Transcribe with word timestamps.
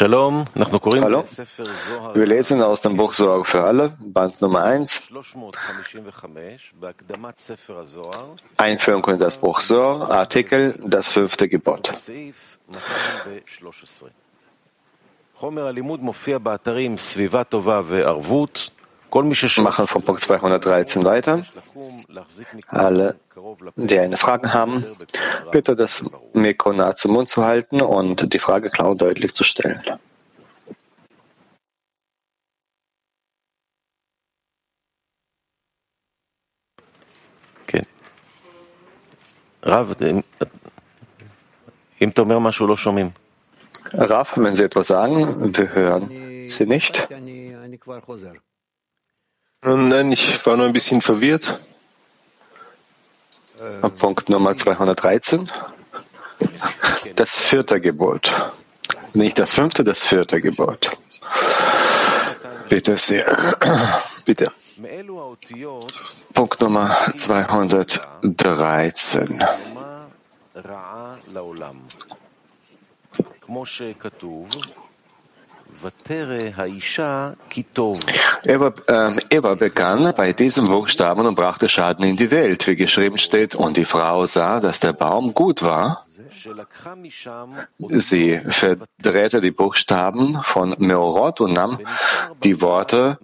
Hallo, 0.00 0.44
wir 2.14 2.26
lesen 2.26 2.62
aus 2.62 2.80
dem 2.80 2.96
Buch 2.96 3.12
Sorge 3.12 3.44
für 3.44 3.62
alle, 3.62 3.96
Band 4.00 4.40
Nummer 4.40 4.64
1, 4.64 5.12
Einführung 8.56 9.04
in 9.04 9.18
das 9.20 9.36
Buch 9.36 9.60
Sor, 9.60 10.10
Artikel 10.10 10.74
Das 10.84 11.12
fünfte 11.12 11.48
Gebot. 11.48 11.92
Machen 19.14 19.86
von 19.86 20.02
Punkt 20.02 20.20
213 20.20 21.04
weiter. 21.04 21.44
Alle, 22.66 23.16
die 23.76 23.98
eine 23.98 24.16
Frage 24.16 24.52
haben, 24.52 24.84
bitte 25.52 25.76
das 25.76 26.04
Mikro 26.32 26.72
nah 26.72 26.94
zum 26.94 27.12
Mund 27.12 27.28
zu 27.28 27.44
halten 27.44 27.80
und 27.80 28.32
die 28.32 28.38
Frage 28.40 28.70
klar 28.70 28.90
und 28.90 29.00
deutlich 29.00 29.32
zu 29.32 29.44
stellen. 29.44 29.80
Rav, 43.92 44.36
wenn 44.36 44.56
Sie 44.56 44.64
etwas 44.64 44.88
sagen, 44.88 45.56
wir 45.56 45.72
hören 45.72 46.10
Sie 46.48 46.66
nicht. 46.66 47.08
Nein, 49.64 50.12
ich 50.12 50.44
war 50.44 50.58
nur 50.58 50.66
ein 50.66 50.74
bisschen 50.74 51.00
verwirrt. 51.00 51.50
Punkt 53.98 54.28
Nummer 54.28 54.54
213. 54.54 55.50
Das 57.16 57.40
vierte 57.40 57.80
Gebot. 57.80 58.30
Nicht 59.14 59.38
das 59.38 59.54
fünfte, 59.54 59.82
das 59.82 60.04
vierte 60.04 60.42
Gebot. 60.42 60.90
Bitte 62.68 62.98
sehr. 62.98 63.24
Bitte. 64.26 64.52
Punkt 66.34 66.60
Nummer 66.60 66.94
213. 67.14 69.42
Eva, 78.44 78.72
äh, 78.86 79.12
Eva 79.30 79.54
begann 79.54 80.12
bei 80.16 80.32
diesem 80.32 80.68
Buchstaben 80.68 81.26
und 81.26 81.34
brachte 81.34 81.68
Schaden 81.68 82.04
in 82.04 82.16
die 82.16 82.30
Welt, 82.30 82.66
wie 82.66 82.76
geschrieben 82.76 83.18
steht, 83.18 83.54
und 83.54 83.76
die 83.76 83.84
Frau 83.84 84.26
sah, 84.26 84.60
dass 84.60 84.80
der 84.80 84.92
Baum 84.92 85.32
gut 85.34 85.62
war. 85.62 86.04
Sie 87.88 88.38
verdrehte 88.38 89.40
die 89.40 89.50
Buchstaben 89.50 90.42
von 90.42 90.74
Meorot 90.78 91.40
und 91.40 91.54
nahm 91.54 91.78
die 92.42 92.60
Worte 92.60 93.18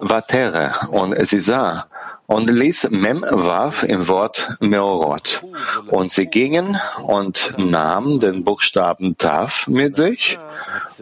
Vatere 0.00 0.88
und 0.90 1.14
sie 1.28 1.40
sah 1.40 1.86
und 2.26 2.48
ließ 2.48 2.90
Mem 2.90 3.22
Wav 3.22 3.82
im 3.82 4.08
Wort 4.08 4.56
Meorot. 4.60 5.42
Und 5.88 6.10
sie 6.10 6.26
gingen 6.26 6.78
und 7.02 7.54
nahmen 7.58 8.20
den 8.20 8.44
Buchstaben 8.44 9.16
Tav 9.18 9.66
mit 9.68 9.94
sich 9.94 10.38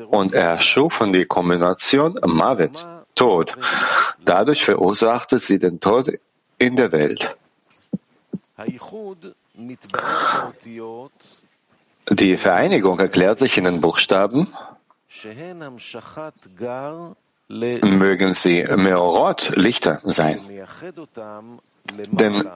und 0.08 0.34
erschufen 0.34 1.12
die 1.12 1.24
Kombination 1.24 2.18
Mavet, 2.24 2.88
Tod. 3.14 3.56
Dadurch 4.24 4.64
verursachte 4.64 5.38
sie 5.38 5.58
den 5.58 5.80
Tod 5.80 6.10
in 6.58 6.76
der 6.76 6.92
Welt. 6.92 7.36
Die 12.10 12.36
Vereinigung 12.36 12.98
erklärt 12.98 13.38
sich 13.38 13.58
in 13.58 13.64
den 13.64 13.80
Buchstaben 13.80 14.48
mögen 17.52 18.34
sie 18.34 18.64
Meorot 18.64 19.52
Lichter 19.56 20.00
sein. 20.04 20.40
Denn 21.90 22.48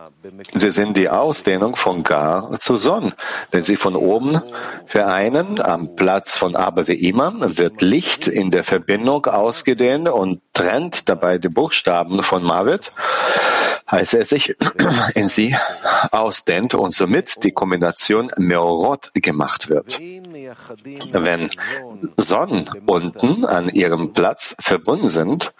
sie 0.54 0.70
sind 0.70 0.97
die 0.97 1.09
Ausdehnung 1.09 1.76
von 1.76 2.03
Gar 2.03 2.59
zu 2.59 2.76
Son. 2.76 3.12
Wenn 3.50 3.62
sie 3.62 3.76
von 3.76 3.97
oben 3.97 4.41
vereinen, 4.87 5.60
am 5.60 5.97
Platz 5.97 6.37
von 6.37 6.56
Aber 6.56 6.88
wie 6.88 7.09
immer, 7.09 7.59
wird 7.59 7.82
Licht 7.82 8.28
in 8.28 8.50
der 8.50 8.65
Verbindung 8.65 9.26
ausgedehnt 9.26 10.09
und 10.09 10.41
trennt 10.54 11.09
dabei 11.09 11.38
die 11.38 11.48
Buchstaben 11.48 12.22
von 12.22 12.42
Mavet 12.42 12.92
als 13.86 14.12
er 14.15 14.25
sich 14.25 14.54
in 15.15 15.28
sie 15.28 15.56
ausdehnt 16.10 16.75
und 16.75 16.92
somit 16.92 17.44
die 17.44 17.53
Kombination 17.53 18.31
Meorot 18.36 19.12
gemacht 19.15 19.70
wird. 19.70 20.00
Wenn 20.00 21.48
Sonnen 22.16 22.69
unten 22.86 23.44
an 23.44 23.69
ihrem 23.69 24.12
Platz 24.12 24.56
verbunden 24.59 25.09
sind, 25.09 25.53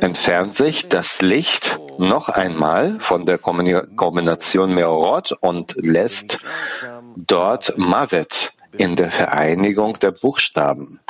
entfernt 0.00 0.54
sich 0.54 0.88
das 0.88 1.22
Licht 1.22 1.80
noch 1.98 2.28
einmal 2.28 2.98
von 3.02 3.26
der 3.26 3.38
Kombination 3.38 4.74
Meorot 4.74 5.32
und 5.40 5.74
lässt 5.76 6.38
dort 7.16 7.76
Mavet 7.76 8.52
in 8.78 8.96
der 8.96 9.10
Vereinigung 9.10 9.98
der 10.00 10.12
Buchstaben. 10.12 11.00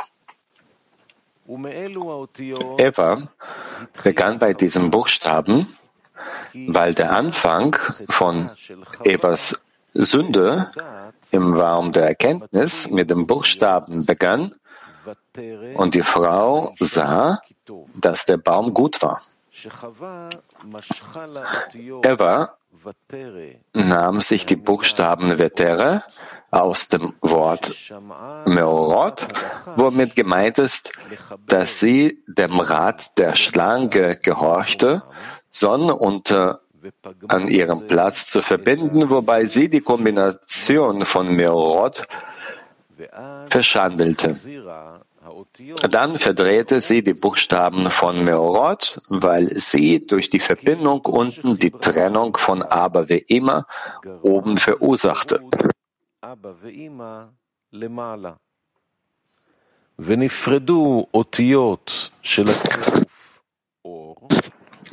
Eva 2.79 3.29
begann 4.03 4.39
bei 4.39 4.55
diesem 4.55 4.91
Buchstaben 4.91 5.69
weil 6.55 6.95
der 6.95 7.13
Anfang 7.13 7.77
von 8.09 8.51
Evas 9.05 9.67
Sünde 9.95 10.71
im 11.31 11.55
Raum 11.55 11.93
der 11.93 12.09
Erkenntnis 12.09 12.91
mit 12.91 13.11
dem 13.11 13.27
Buchstaben 13.27 14.07
begann 14.07 14.55
und 15.75 15.95
die 15.95 16.03
Frau 16.03 16.75
sah, 16.79 17.41
dass 17.95 18.25
der 18.27 18.37
Baum 18.37 18.73
gut 18.73 19.03
war. 19.03 19.21
Eva 22.05 22.57
nahm 23.73 24.21
sich 24.21 24.47
die 24.47 24.57
Buchstaben 24.57 25.39
Vetere 25.39 26.03
aus 26.51 26.89
dem 26.89 27.15
Wort 27.21 27.73
Meorot, 28.47 29.27
womit 29.77 30.15
gemeint 30.15 30.59
ist, 30.59 30.93
dass 31.47 31.81
sie 31.81 32.23
dem 32.27 32.61
Rat 32.61 33.19
der 33.19 33.35
Schlange 33.35 34.17
gehorchte 34.17 35.03
Sonne 35.49 35.95
unter 35.95 36.61
an 37.29 37.49
ihrem 37.49 37.87
Platz 37.87 38.27
zu 38.27 38.43
verbinden, 38.43 39.09
wobei 39.09 39.47
sie 39.47 39.69
die 39.69 39.81
Kombination 39.81 41.05
von 41.05 41.35
Meorot 41.35 42.07
verschandelte. 43.49 44.37
Dann 45.89 46.19
verdrehte 46.19 46.81
sie 46.81 47.03
die 47.05 47.15
Buchstaben 47.15 47.91
von 47.91 48.25
Meorot, 48.25 49.01
weil 49.09 49.55
sie 49.55 50.05
durch 50.05 50.31
die 50.31 50.41
Verbindung 50.41 51.03
unten 51.03 51.59
die 51.59 51.71
Trennung 51.71 52.37
von 52.37 52.63
Aber 52.63 53.09
wie 53.09 53.19
immer 53.19 53.67
oben 54.23 54.59
verursachte. 54.59 55.41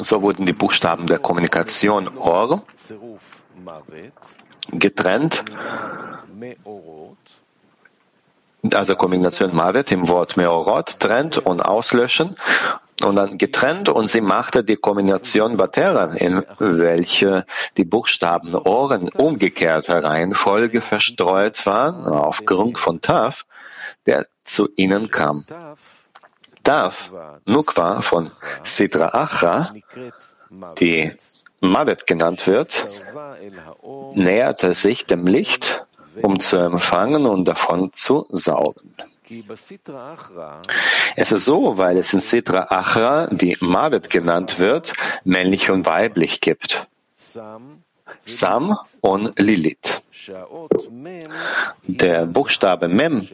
So 0.02 0.22
wurden 0.22 0.46
die 0.46 0.54
Buchstaben 0.54 1.08
der 1.08 1.20
Kommunikation 1.20 2.08
Or 2.18 2.64
getrennt 4.72 5.44
also 8.74 8.96
Kombination 8.96 9.56
Mavet 9.56 9.92
im 9.92 10.08
Wort 10.10 10.38
Meorot 10.38 11.00
trennt 11.00 11.38
und 11.38 11.62
auslöschen 11.62 12.36
und 13.04 13.16
dann 13.16 13.38
getrennt 13.38 13.90
und 13.90 14.08
sie 14.08 14.22
machte 14.22 14.64
die 14.64 14.76
Kombination 14.76 15.58
Batera, 15.58 16.14
in 16.14 16.44
welche 16.60 17.46
die 17.78 17.86
Buchstaben 17.86 18.56
Ohren 18.56 19.10
umgekehrter 19.10 20.04
Reihenfolge 20.04 20.82
verstreut 20.82 21.66
waren, 21.66 22.06
aufgrund 22.06 22.78
von 22.78 23.02
Taf, 23.02 23.46
der 24.06 24.26
zu 24.44 24.70
ihnen 24.76 25.10
kam. 25.12 25.46
Tav, 26.64 27.12
Nukwa 27.46 28.02
von 28.02 28.30
Sidra 28.64 29.08
Achra, 29.14 29.74
die 30.80 31.12
Mavet 31.62 32.06
genannt 32.06 32.48
wird, 32.48 32.86
näherte 34.14 34.74
sich 34.74 35.06
dem 35.06 35.26
Licht, 35.26 35.86
um 36.22 36.40
zu 36.40 36.58
empfangen 36.58 37.26
und 37.26 37.46
davon 37.48 37.92
zu 37.94 38.26
saugen. 38.30 38.96
Es 41.16 41.32
ist 41.32 41.46
so, 41.46 41.78
weil 41.78 41.98
es 41.98 42.14
in 42.14 42.20
Sidra 42.20 42.68
Achra, 42.70 43.28
die 43.28 43.56
Mavet 43.60 44.10
genannt 44.10 44.60
wird, 44.60 44.94
männlich 45.24 45.70
und 45.70 45.86
weiblich 45.86 46.42
gibt. 46.42 46.88
Sam 48.26 48.78
und 49.02 49.40
Lilith. 49.40 50.02
Der 51.84 52.26
Buchstabe 52.26 52.88
Mem 52.88 53.28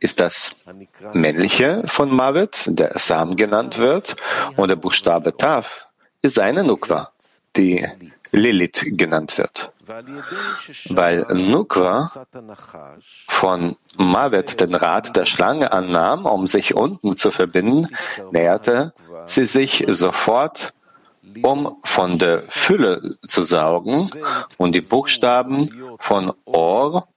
ist 0.00 0.20
das 0.20 0.64
männliche 1.12 1.82
von 1.86 2.14
Mavet, 2.14 2.64
der 2.68 2.98
Sam 2.98 3.36
genannt 3.36 3.78
wird, 3.78 4.16
und 4.56 4.68
der 4.68 4.76
Buchstabe 4.76 5.36
Tav 5.36 5.86
ist 6.22 6.38
eine 6.38 6.64
Nukwa, 6.64 7.10
die 7.56 7.86
Lilith 8.32 8.84
genannt 8.96 9.38
wird. 9.38 9.72
Weil 9.88 11.26
Nukwa 11.34 12.10
von 13.28 13.76
Mavet 13.96 14.60
den 14.60 14.74
Rat 14.74 15.16
der 15.16 15.26
Schlange 15.26 15.72
annahm, 15.72 16.26
um 16.26 16.46
sich 16.46 16.74
unten 16.74 17.16
zu 17.16 17.30
verbinden, 17.30 17.86
näherte 18.32 18.92
sie 19.26 19.46
sich 19.46 19.84
sofort, 19.88 20.74
um 21.42 21.78
von 21.84 22.18
der 22.18 22.40
Fülle 22.40 23.16
zu 23.26 23.42
saugen, 23.42 24.10
und 24.58 24.74
die 24.74 24.80
Buchstaben 24.80 25.70
von 25.98 26.32
Or 26.44 27.08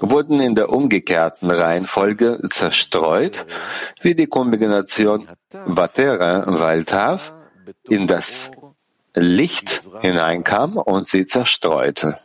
wurden 0.00 0.40
in 0.40 0.54
der 0.54 0.70
umgekehrten 0.70 1.50
Reihenfolge 1.50 2.40
zerstreut, 2.48 3.46
wie 4.00 4.14
die 4.14 4.26
Kombination 4.26 5.28
Vatere 5.52 6.44
Valtav 6.46 7.34
in 7.84 8.06
das 8.06 8.50
Licht 9.16 9.88
hineinkam 10.02 10.76
und 10.76 11.08
sie 11.08 11.24
zerstreute. 11.24 12.18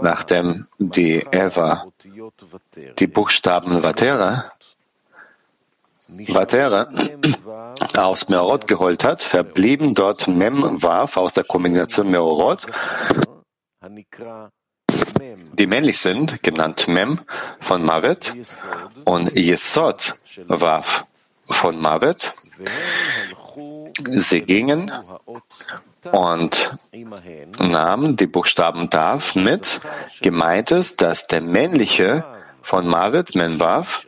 Nachdem 0.00 0.66
die 0.78 1.26
Eva 1.30 1.86
die 2.98 3.06
Buchstaben 3.06 3.82
Vatere 3.82 4.50
Vatere 6.08 6.88
aus 7.96 8.28
Merot 8.28 8.66
geholt 8.68 9.04
hat, 9.04 9.22
verblieben 9.22 9.94
dort 9.94 10.28
Mem 10.28 10.82
Waf 10.82 11.16
aus 11.16 11.34
der 11.34 11.44
Kombination 11.44 12.10
Merot, 12.10 12.66
die 15.54 15.66
männlich 15.66 15.98
sind, 15.98 16.42
genannt 16.42 16.88
Mem 16.88 17.20
von 17.60 17.82
Mavet, 17.82 18.34
und 19.04 19.34
Yesod 19.34 20.14
Waf 20.48 21.06
von 21.46 21.80
Mavet. 21.80 22.34
Sie 24.10 24.42
gingen 24.42 24.90
und 26.10 26.76
nahmen 27.58 28.16
die 28.16 28.26
Buchstaben 28.26 28.90
Tav 28.90 29.34
mit. 29.34 29.80
Gemeint 30.20 30.70
ist, 30.70 31.00
dass 31.00 31.26
der 31.26 31.40
männliche 31.40 32.24
von 32.62 32.86
Mavet, 32.86 33.34
Menvav, 33.34 34.06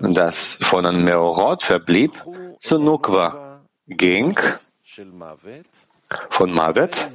das 0.00 0.58
von 0.60 0.86
einem 0.86 1.04
Meorot 1.04 1.62
verblieb, 1.62 2.24
zu 2.58 2.78
Nukwa 2.78 3.60
ging, 3.86 4.38
von 6.30 6.52
Mavet, 6.52 7.06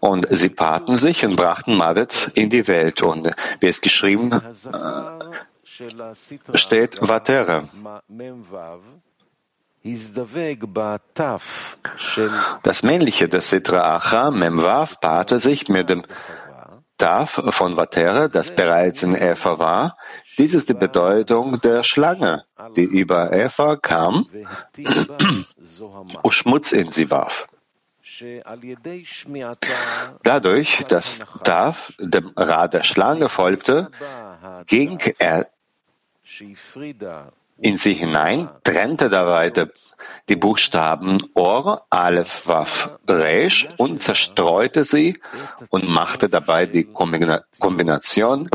und 0.00 0.26
sie 0.30 0.48
paarten 0.48 0.96
sich 0.96 1.24
und 1.24 1.36
brachten 1.36 1.76
Mavet 1.76 2.32
in 2.34 2.50
die 2.50 2.66
Welt. 2.66 3.02
Und 3.02 3.30
wie 3.60 3.66
es 3.68 3.80
geschrieben 3.80 4.32
äh, 4.32 5.51
steht, 6.54 6.98
Vatere. 7.00 7.68
Das 12.62 12.82
männliche 12.82 13.28
des 13.28 13.50
Sitra 13.50 13.96
Acha, 13.96 14.30
Memvav, 14.30 15.00
paarte 15.00 15.40
sich 15.40 15.68
mit 15.68 15.90
dem 15.90 16.02
Taf 16.98 17.42
von 17.50 17.76
Vatere, 17.76 18.28
das 18.28 18.54
bereits 18.54 19.02
in 19.02 19.16
Eva 19.16 19.58
war. 19.58 19.96
Dies 20.38 20.54
ist 20.54 20.68
die 20.68 20.74
Bedeutung 20.74 21.60
der 21.60 21.82
Schlange, 21.82 22.44
die 22.76 22.84
über 22.84 23.32
Eva 23.32 23.74
kam 23.74 24.28
und 26.22 26.32
Schmutz 26.32 26.70
in 26.70 26.92
sie 26.92 27.10
warf. 27.10 27.48
Dadurch, 30.22 30.84
dass 30.88 31.26
Taf 31.42 31.92
dem 31.98 32.32
Rat 32.36 32.74
der 32.74 32.84
Schlange 32.84 33.28
folgte, 33.28 33.90
ging 34.66 35.00
er 35.18 35.48
in 37.60 37.78
sie 37.78 37.94
hinein, 37.94 38.48
trennte 38.64 39.08
dabei 39.08 39.52
die 40.28 40.36
Buchstaben 40.36 41.18
Or, 41.34 41.86
Aleph, 41.90 42.46
Waf, 42.46 42.98
Resh 43.08 43.68
und 43.76 44.00
zerstreute 44.00 44.84
sie 44.84 45.20
und 45.70 45.88
machte 45.88 46.28
dabei 46.28 46.66
die 46.66 46.84
Kombination 46.84 48.48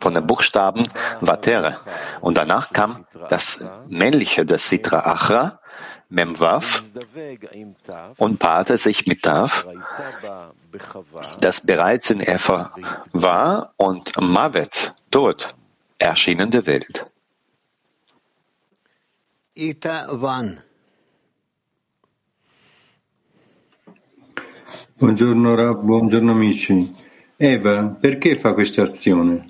von 0.00 0.14
den 0.14 0.26
Buchstaben 0.26 0.86
Vatere. 1.20 1.78
Und 2.20 2.36
danach 2.36 2.72
kam 2.72 3.06
das 3.28 3.66
männliche 3.88 4.44
des 4.44 4.68
Sitra 4.68 5.00
Achra, 5.00 5.60
Memwav, 6.12 6.82
und 8.18 8.38
paarte 8.38 8.76
sich 8.76 9.06
mit 9.06 9.22
Tav, 9.22 9.66
das 11.40 11.62
bereits 11.62 12.10
in 12.10 12.20
Eva 12.20 12.74
war, 13.12 13.72
und 13.78 14.20
Mavet, 14.20 14.92
Tod, 15.10 15.54
erschienen 15.98 16.50
der 16.50 16.66
Welt. 16.66 17.10
Ita 19.54 20.06
Van. 20.10 20.62
Buongiorno 24.98 25.54
Rab, 25.54 25.80
buongiorno 25.80 26.32
amici. 26.32 26.94
Eva, 27.38 27.84
perché 27.84 28.36
fa 28.36 28.52
questa 28.52 28.82
azione? 28.82 29.46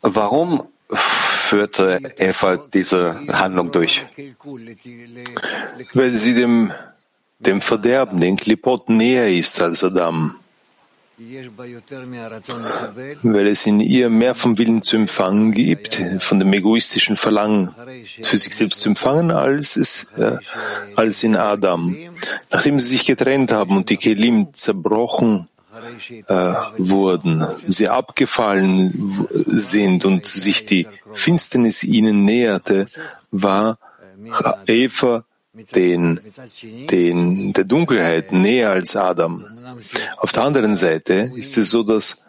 Warum 0.00 0.72
führte 0.90 2.00
Eva 2.18 2.56
diese 2.56 3.20
Handlung 3.28 3.72
durch? 3.72 4.02
Weil 5.92 6.16
sie 6.16 6.34
dem, 6.34 6.72
dem 7.38 7.60
Verderben, 7.60 8.20
den 8.20 8.36
Klipot 8.36 8.88
näher 8.88 9.28
ist 9.28 9.60
als 9.60 9.84
Adam. 9.84 10.36
Weil 13.22 13.46
es 13.46 13.66
in 13.66 13.80
ihr 13.80 14.08
mehr 14.08 14.34
vom 14.34 14.58
Willen 14.58 14.82
zu 14.82 14.96
empfangen 14.96 15.52
gibt, 15.52 16.00
von 16.18 16.38
dem 16.38 16.52
egoistischen 16.52 17.16
Verlangen 17.16 17.74
für 18.22 18.36
sich 18.36 18.56
selbst 18.56 18.80
zu 18.80 18.88
empfangen, 18.88 19.30
als 19.30 19.76
es, 19.76 20.12
äh, 20.16 20.38
als 20.96 21.22
in 21.22 21.36
Adam. 21.36 21.94
Nachdem 22.50 22.80
sie 22.80 22.88
sich 22.88 23.04
getrennt 23.06 23.52
haben 23.52 23.76
und 23.76 23.90
die 23.90 23.98
Kelim 23.98 24.54
zerbrochen 24.54 25.48
äh, 26.26 26.54
wurden, 26.78 27.46
sie 27.68 27.88
abgefallen 27.88 29.26
sind 29.30 30.04
und 30.04 30.26
sich 30.26 30.64
die 30.64 30.86
Finsternis 31.12 31.84
ihnen 31.84 32.24
näherte, 32.24 32.86
war 33.30 33.78
Eva 34.66 35.24
den, 35.74 36.20
den, 36.90 37.52
der 37.52 37.64
Dunkelheit 37.64 38.32
näher 38.32 38.70
als 38.70 38.96
Adam. 38.96 39.44
Auf 40.16 40.32
der 40.32 40.44
anderen 40.44 40.74
Seite 40.74 41.32
ist 41.34 41.56
es 41.58 41.70
so, 41.70 41.82
dass 41.82 42.24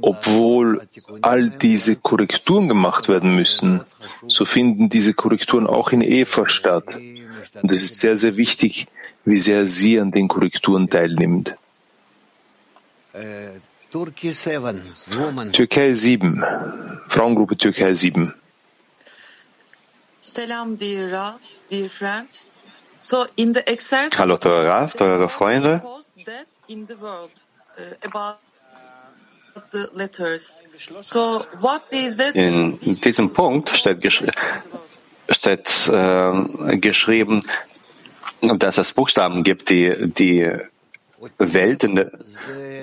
obwohl 0.00 0.82
all 1.22 1.48
diese 1.48 1.96
Korrekturen 1.96 2.68
gemacht 2.68 3.08
werden 3.08 3.34
müssen, 3.34 3.80
so 4.26 4.44
finden 4.44 4.88
diese 4.88 5.14
Korrekturen 5.14 5.66
auch 5.66 5.92
in 5.92 6.02
Eva 6.02 6.48
statt. 6.48 6.98
Und 7.62 7.72
es 7.72 7.82
ist 7.84 7.98
sehr, 7.98 8.18
sehr 8.18 8.36
wichtig, 8.36 8.86
wie 9.24 9.40
sehr 9.40 9.70
sie 9.70 9.98
an 9.98 10.10
den 10.10 10.28
Korrekturen 10.28 10.90
teilnimmt. 10.90 11.56
Türkei 15.52 15.94
7, 15.94 16.42
Frauengruppe 17.08 17.56
Türkei 17.56 17.94
7. 17.94 18.34
Salam, 20.20 20.78
dear 20.78 21.12
Raf, 21.12 21.40
dear 21.70 21.88
friends. 21.88 22.48
So 23.00 23.26
in 23.36 23.54
the 23.54 23.66
excerpt, 23.66 24.18
Hallo, 24.18 24.36
teurer 24.36 24.64
Raf, 24.66 24.94
teure 24.94 25.28
Freunde. 25.28 25.82
in 26.68 26.86
the 26.86 26.94
world 27.00 27.30
uh, 27.76 27.82
about 28.02 28.38
the 29.72 29.90
letters. 29.92 30.62
So 31.00 31.40
what 31.60 31.82
is 31.90 32.16
that? 32.16 32.34
In 32.34 32.78
diesem 32.80 33.32
Punkt 33.32 33.70
steht, 33.70 34.00
geschri 34.00 34.30
steht 35.28 35.88
äh, 35.88 36.76
geschrieben, 36.78 37.40
dass 38.40 38.78
es 38.78 38.92
Buchstaben 38.92 39.42
gibt, 39.42 39.68
die 39.70 39.92
die 40.12 40.48
Welten 41.38 42.10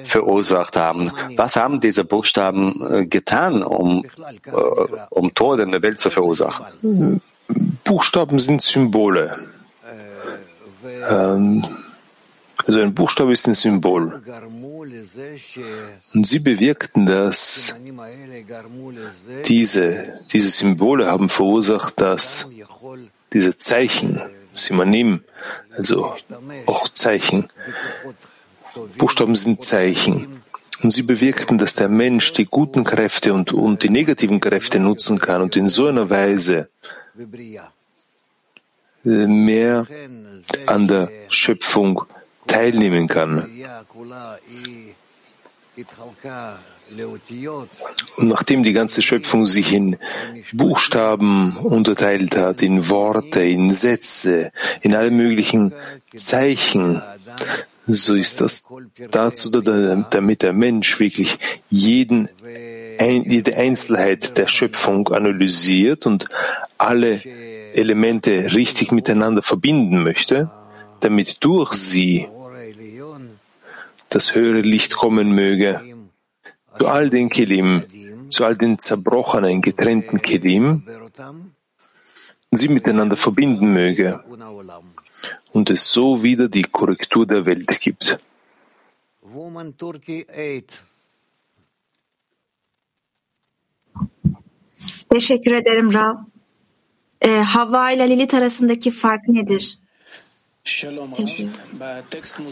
verursacht 0.03 0.77
haben. 0.77 1.12
Was 1.36 1.55
haben 1.55 1.79
diese 1.79 2.03
Buchstaben 2.03 2.81
äh, 2.89 3.05
getan, 3.05 3.63
um, 3.63 4.05
äh, 4.46 4.51
um 5.10 5.34
Tod 5.34 5.60
in 5.60 5.72
der 5.72 5.81
Welt 5.81 6.00
zu 6.00 6.10
verursachen? 6.10 7.22
Buchstaben 7.84 8.39
sind 8.39 8.62
Symbole. 8.62 9.39
Ähm, 11.10 11.65
also 12.65 12.81
ein 12.81 12.93
Buchstabe 12.93 13.31
ist 13.31 13.48
ein 13.48 13.53
Symbol. 13.53 14.22
Und 16.13 16.27
sie 16.27 16.39
bewirkten, 16.39 17.05
dass 17.05 17.75
diese, 19.46 20.19
diese 20.31 20.50
Symbole 20.50 21.08
haben 21.08 21.29
verursacht, 21.29 22.01
dass 22.01 22.51
diese 23.34 23.58
Zeichen, 23.58 24.22
Simanim, 24.53 25.22
also 25.75 26.13
auch 26.65 26.89
Zeichen, 26.89 27.48
Buchstaben 28.98 29.36
sind 29.36 29.64
Zeichen. 29.64 30.42
Und 30.82 30.92
sie 30.92 31.04
bewirkten, 31.04 31.58
dass 31.58 31.76
der 31.76 31.90
Mensch 31.90 32.32
die 32.34 32.46
guten 32.46 32.84
Kräfte 32.86 33.34
und, 33.34 33.52
und 33.52 33.84
die 33.84 33.90
negativen 33.90 34.40
Kräfte 34.40 34.80
nutzen 34.80 35.20
kann 35.20 35.42
und 35.42 35.56
in 35.58 35.68
so 35.68 35.88
einer 35.88 36.10
Weise 36.10 36.70
mehr 39.04 39.88
an 40.66 40.88
der 40.88 41.10
Schöpfung 41.30 42.04
teilnehmen 42.48 43.08
kann. 43.08 43.50
Und 48.18 48.28
nachdem 48.28 48.64
die 48.64 48.74
ganze 48.74 49.02
Schöpfung 49.02 49.46
sich 49.46 49.72
in 49.72 49.98
Buchstaben 50.52 51.58
unterteilt 51.58 52.36
hat, 52.36 52.62
in 52.62 52.90
Worte, 52.90 53.42
in 53.42 53.72
Sätze, 53.72 54.52
in 54.82 54.96
alle 54.96 55.12
möglichen 55.12 55.74
Zeichen, 56.18 57.02
so 57.96 58.15
ist 58.15 58.41
das. 58.41 58.63
Dazu, 59.12 59.50
damit 59.50 60.41
der 60.41 60.53
Mensch 60.53 61.00
wirklich 61.00 61.38
jeden, 61.69 62.29
jede 63.00 63.55
Einzelheit 63.55 64.38
der 64.38 64.48
Schöpfung 64.48 65.08
analysiert 65.10 66.05
und 66.05 66.25
alle 66.77 67.22
Elemente 67.74 68.53
richtig 68.53 68.91
miteinander 68.91 69.41
verbinden 69.41 70.03
möchte, 70.03 70.50
damit 71.00 71.43
durch 71.43 71.74
sie 71.74 72.27
das 74.10 74.36
höhere 74.36 74.62
Licht 74.62 74.96
kommen 74.96 75.34
möge, 75.34 75.79
zu 76.77 76.88
all 76.88 77.10
den 77.10 77.29
Kelim, 77.29 77.84
zu 78.29 78.46
all 78.46 78.55
den 78.55 78.79
zerbrochenen, 78.79 79.62
getrennten 79.62 80.22
Kelim, 80.22 80.84
und 82.51 82.58
sie 82.58 82.67
miteinander 82.67 83.15
verbinden 83.15 83.74
möge 83.74 84.24
und 85.51 85.70
es 85.70 85.91
so 85.91 86.24
wieder 86.24 86.48
die 86.48 86.63
Korrektur 86.63 87.25
der 87.25 87.46
Welt 87.46 87.79
gibt. 87.79 88.18
Teşekkür 95.10 95.51
ederim 95.51 95.94
Rav. 95.94 96.18
Ee, 97.22 97.29
Havva 97.29 97.91
ile 97.91 98.10
Lilith 98.10 98.34
arasındaki 98.34 98.91
fark 98.91 99.27
nedir? 99.27 99.79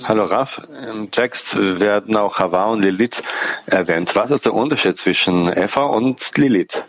Hallo 0.08 0.26
Raf, 0.26 0.60
im 0.88 1.12
Text 1.12 1.56
werden 1.56 2.16
auch 2.16 2.40
Hava 2.40 2.72
und 2.72 2.82
Lilith 2.82 3.22
erwähnt. 3.68 4.16
Was 4.16 4.32
ist 4.32 4.46
der 4.46 4.54
Unterschied 4.54 4.98
zwischen 4.98 5.48
Eva 5.48 5.84
und 5.84 6.38
Lilith? 6.38 6.84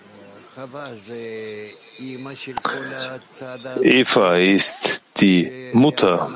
Eva 3.82 4.36
ist 4.36 5.04
die 5.20 5.70
Mutter 5.72 6.30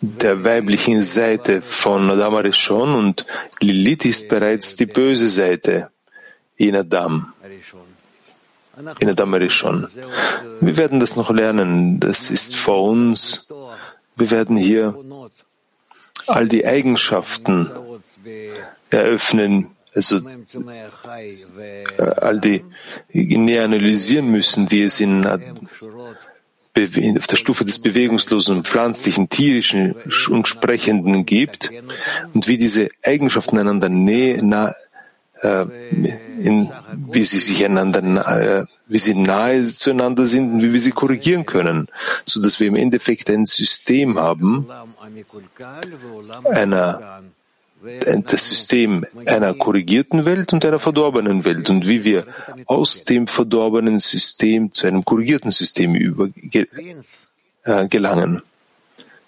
der 0.00 0.42
weiblichen 0.42 1.02
Seite 1.02 1.62
von 1.62 2.10
Adam 2.10 2.34
Arishon 2.34 2.94
und 2.94 3.24
Lilith 3.60 4.04
ist 4.04 4.28
bereits 4.28 4.74
die 4.74 4.86
böse 4.86 5.28
Seite 5.28 5.90
in 6.56 6.74
Adam. 6.74 7.32
In 8.98 9.08
Adam 9.08 9.34
Arishon. 9.34 9.86
Wir 10.60 10.76
werden 10.76 10.98
das 10.98 11.14
noch 11.16 11.30
lernen. 11.30 12.00
Das 12.00 12.30
ist 12.30 12.56
vor 12.56 12.82
uns. 12.82 13.48
Wir 14.16 14.30
werden 14.30 14.56
hier 14.56 14.96
all 16.26 16.48
die 16.48 16.66
Eigenschaften 16.66 17.70
eröffnen, 18.90 19.68
also 19.94 20.18
äh, 20.18 22.02
all 22.20 22.40
die 22.40 22.64
näher 23.12 23.64
analysieren 23.64 24.30
müssen, 24.30 24.66
die 24.66 24.82
es 24.82 25.00
in, 25.00 25.26
auf 27.18 27.26
der 27.26 27.36
Stufe 27.36 27.64
des 27.64 27.80
bewegungslosen, 27.80 28.64
pflanzlichen, 28.64 29.28
tierischen 29.28 29.94
und 30.30 30.48
sprechenden 30.48 31.26
gibt 31.26 31.70
und 32.32 32.48
wie 32.48 32.56
diese 32.56 32.88
Eigenschaften 33.02 33.58
einander 33.58 33.88
näher, 33.88 34.42
nah, 34.42 34.74
äh, 35.42 35.66
in, 36.40 36.70
wie 37.10 37.24
sie 37.24 37.38
sich 37.38 37.64
einander, 37.64 38.00
äh, 38.00 38.64
wie 38.86 38.98
sie 38.98 39.14
nahe 39.14 39.64
zueinander 39.64 40.26
sind 40.26 40.52
und 40.54 40.62
wie 40.62 40.72
wir 40.72 40.80
sie 40.80 40.92
korrigieren 40.92 41.44
können, 41.44 41.88
so 42.24 42.40
dass 42.40 42.58
wir 42.58 42.68
im 42.68 42.76
Endeffekt 42.76 43.28
ein 43.30 43.44
System 43.44 44.18
haben 44.18 44.66
einer 46.50 47.22
das 48.25 48.49
System 48.49 49.05
einer 49.25 49.53
korrigierten 49.53 50.25
Welt 50.25 50.51
und 50.51 50.65
einer 50.65 50.79
verdorbenen 50.79 51.45
Welt 51.45 51.69
und 51.69 51.87
wie 51.87 52.03
wir 52.03 52.25
aus 52.65 53.03
dem 53.03 53.27
verdorbenen 53.27 53.99
System 53.99 54.73
zu 54.73 54.87
einem 54.87 55.05
korrigierten 55.05 55.51
System 55.51 55.93
übergelangen. 55.93 56.77
Äh, 57.63 58.41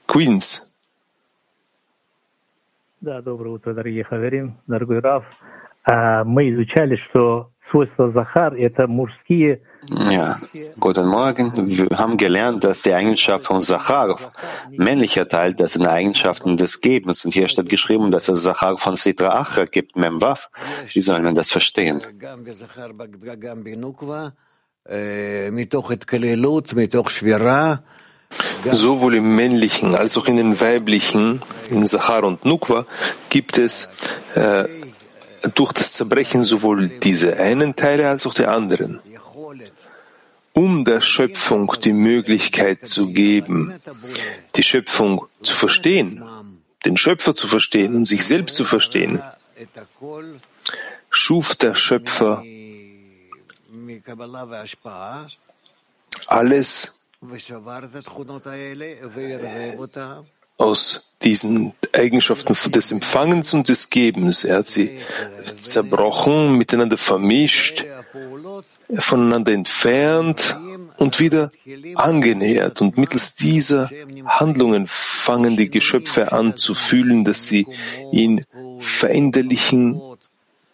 Queens. 0.07 0.65
Да, 3.01 3.21
доброе 3.21 3.51
утро, 3.51 3.73
дорогие 3.73 4.03
хаверим, 4.03 4.57
дорогой 4.67 4.99
Раф. 4.99 5.23
Мы 6.25 6.49
изучали, 6.51 6.97
что 7.09 7.51
свойства 7.71 8.11
Захар – 8.11 8.57
это 8.59 8.87
мужские 8.87 9.61
ja, 9.90 10.40
guten 10.78 11.06
Morgen. 11.06 11.52
Wir 11.68 11.98
haben 11.98 12.16
gelernt, 12.16 12.64
dass 12.64 12.82
die 12.82 12.94
Eigenschaft 12.94 13.44
von 13.44 13.60
Sachar 13.60 14.32
männlicher 14.70 15.28
Teil, 15.28 15.54
das 15.54 15.72
sind 15.72 15.86
Eigenschaften 15.86 16.56
des 16.56 16.80
Gebens. 16.80 17.24
Und 17.24 17.32
hier 17.32 17.48
steht 17.48 17.68
geschrieben, 17.68 18.10
dass 18.10 18.28
es 18.28 18.42
Sachar 18.42 18.78
von 18.78 18.96
Sitra 18.96 19.40
Achra 19.40 19.64
gibt, 19.64 19.96
Memwaf. 19.96 20.50
Wie 20.92 21.00
soll 21.00 21.20
man 21.20 21.34
das 21.34 21.50
verstehen? 21.50 22.02
Sowohl 28.70 29.14
im 29.14 29.36
männlichen 29.36 29.94
als 29.94 30.16
auch 30.16 30.26
in 30.26 30.36
den 30.36 30.60
weiblichen, 30.60 31.40
in 31.70 31.86
Sachar 31.86 32.24
und 32.24 32.44
Nukwa, 32.44 32.86
gibt 33.30 33.58
es 33.58 33.88
äh, 34.34 34.64
durch 35.54 35.72
das 35.72 35.92
Zerbrechen 35.92 36.42
sowohl 36.42 36.88
diese 36.88 37.36
einen 37.36 37.76
Teile 37.76 38.08
als 38.08 38.26
auch 38.26 38.34
die 38.34 38.46
anderen. 38.46 39.00
Um 40.56 40.84
der 40.84 41.00
Schöpfung 41.00 41.74
die 41.82 41.92
Möglichkeit 41.92 42.86
zu 42.86 43.12
geben, 43.12 43.74
die 44.54 44.62
Schöpfung 44.62 45.26
zu 45.42 45.56
verstehen, 45.56 46.24
den 46.84 46.96
Schöpfer 46.96 47.34
zu 47.34 47.48
verstehen 47.48 47.94
und 47.96 48.04
sich 48.04 48.24
selbst 48.24 48.54
zu 48.54 48.64
verstehen, 48.64 49.20
schuf 51.10 51.56
der 51.56 51.74
Schöpfer 51.74 52.44
alles 56.28 57.00
aus 60.56 61.10
diesen 61.22 61.72
Eigenschaften 61.92 62.54
des 62.70 62.92
Empfangens 62.92 63.54
und 63.54 63.68
des 63.68 63.90
Gebens. 63.90 64.44
Er 64.44 64.58
hat 64.58 64.68
sie 64.68 65.00
zerbrochen, 65.60 66.56
miteinander 66.56 66.96
vermischt, 66.96 67.84
voneinander 68.98 69.52
entfernt 69.52 70.56
und 70.96 71.20
wieder 71.20 71.50
angenähert. 71.94 72.80
Und 72.80 72.98
mittels 72.98 73.34
dieser 73.34 73.90
Handlungen 74.26 74.86
fangen 74.88 75.56
die 75.56 75.68
Geschöpfe 75.70 76.32
an 76.32 76.56
zu 76.56 76.74
fühlen, 76.74 77.24
dass 77.24 77.46
sie 77.46 77.66
in 78.12 78.44
veränderlichen 78.80 80.00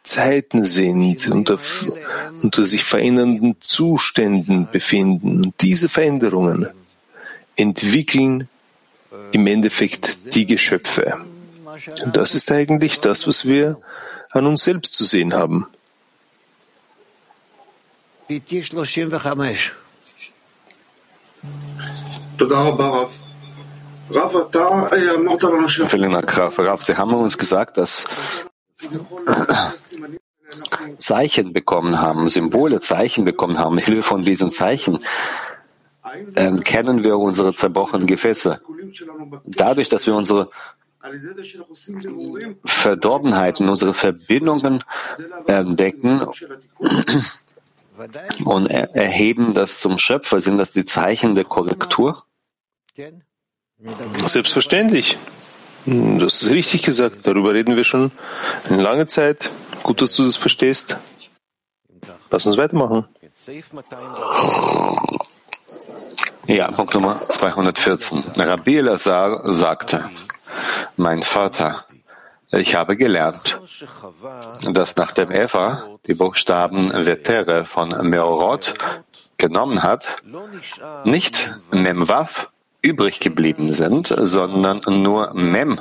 Zeiten 0.02 0.64
sind, 0.64 1.28
unter, 1.28 1.58
unter 2.42 2.64
sich 2.64 2.84
verändernden 2.84 3.56
Zuständen 3.60 4.68
befinden. 4.70 5.44
Und 5.44 5.54
diese 5.60 5.88
Veränderungen 5.88 6.68
entwickeln 7.56 8.48
im 9.32 9.46
Endeffekt 9.46 10.34
die 10.34 10.46
Geschöpfe. 10.46 11.20
Und 12.04 12.16
das 12.16 12.34
ist 12.34 12.50
eigentlich 12.50 13.00
das, 13.00 13.26
was 13.26 13.46
wir 13.46 13.78
an 14.30 14.46
uns 14.46 14.64
selbst 14.64 14.94
zu 14.94 15.04
sehen 15.04 15.34
haben. 15.34 15.66
Vielen 25.88 26.12
Dank, 26.12 26.38
Rav. 26.38 26.82
Sie 26.82 26.96
haben 26.96 27.14
uns 27.14 27.38
gesagt, 27.38 27.76
dass 27.76 28.06
Zeichen 30.98 31.52
bekommen 31.52 32.00
haben, 32.00 32.28
Symbole, 32.28 32.80
Zeichen 32.80 33.24
bekommen 33.24 33.58
haben. 33.58 33.74
Mit 33.74 33.84
Hilfe 33.84 34.02
von 34.04 34.22
diesen 34.22 34.50
Zeichen 34.50 34.98
äh, 36.34 36.52
kennen 36.58 37.02
wir 37.02 37.18
unsere 37.18 37.52
zerbrochenen 37.52 38.06
Gefäße. 38.06 38.60
Dadurch, 39.44 39.88
dass 39.88 40.06
wir 40.06 40.14
unsere 40.14 40.50
Verdorbenheiten, 42.64 43.68
unsere 43.68 43.94
Verbindungen 43.94 44.84
entdecken 45.46 46.26
und 48.44 48.66
erheben 48.66 49.54
das 49.54 49.78
zum 49.78 49.98
Schöpfer, 49.98 50.40
sind 50.40 50.58
das 50.58 50.72
die 50.72 50.84
Zeichen 50.84 51.34
der 51.34 51.44
Korrektur? 51.44 52.24
Selbstverständlich. 54.26 55.16
Du 55.86 56.24
hast 56.24 56.42
es 56.42 56.50
richtig 56.50 56.82
gesagt. 56.82 57.26
Darüber 57.26 57.54
reden 57.54 57.76
wir 57.76 57.84
schon 57.84 58.12
eine 58.68 58.82
lange 58.82 59.06
Zeit. 59.06 59.50
Gut, 59.82 60.02
dass 60.02 60.14
du 60.14 60.24
das 60.24 60.36
verstehst. 60.36 60.98
Lass 62.30 62.46
uns 62.46 62.56
weitermachen. 62.56 63.08
Ja, 66.46 66.70
Punkt 66.70 66.94
Nummer 66.94 67.26
214. 67.28 68.24
Rabbi 68.36 68.76
Elazar 68.76 69.50
sagte, 69.52 70.10
mein 70.96 71.22
Vater, 71.22 71.86
ich 72.52 72.74
habe 72.74 72.96
gelernt, 72.96 73.60
dass 74.72 74.96
nachdem 74.96 75.30
Eva 75.30 75.98
die 76.06 76.14
Buchstaben 76.14 76.90
Vetere 76.92 77.64
von 77.64 77.88
Meorot 78.08 78.74
genommen 79.36 79.82
hat, 79.82 80.22
nicht 81.04 81.50
Memwaf 81.70 82.50
übrig 82.82 83.20
geblieben 83.20 83.72
sind, 83.72 84.14
sondern 84.16 84.80
nur 84.86 85.32
Mem. 85.34 85.80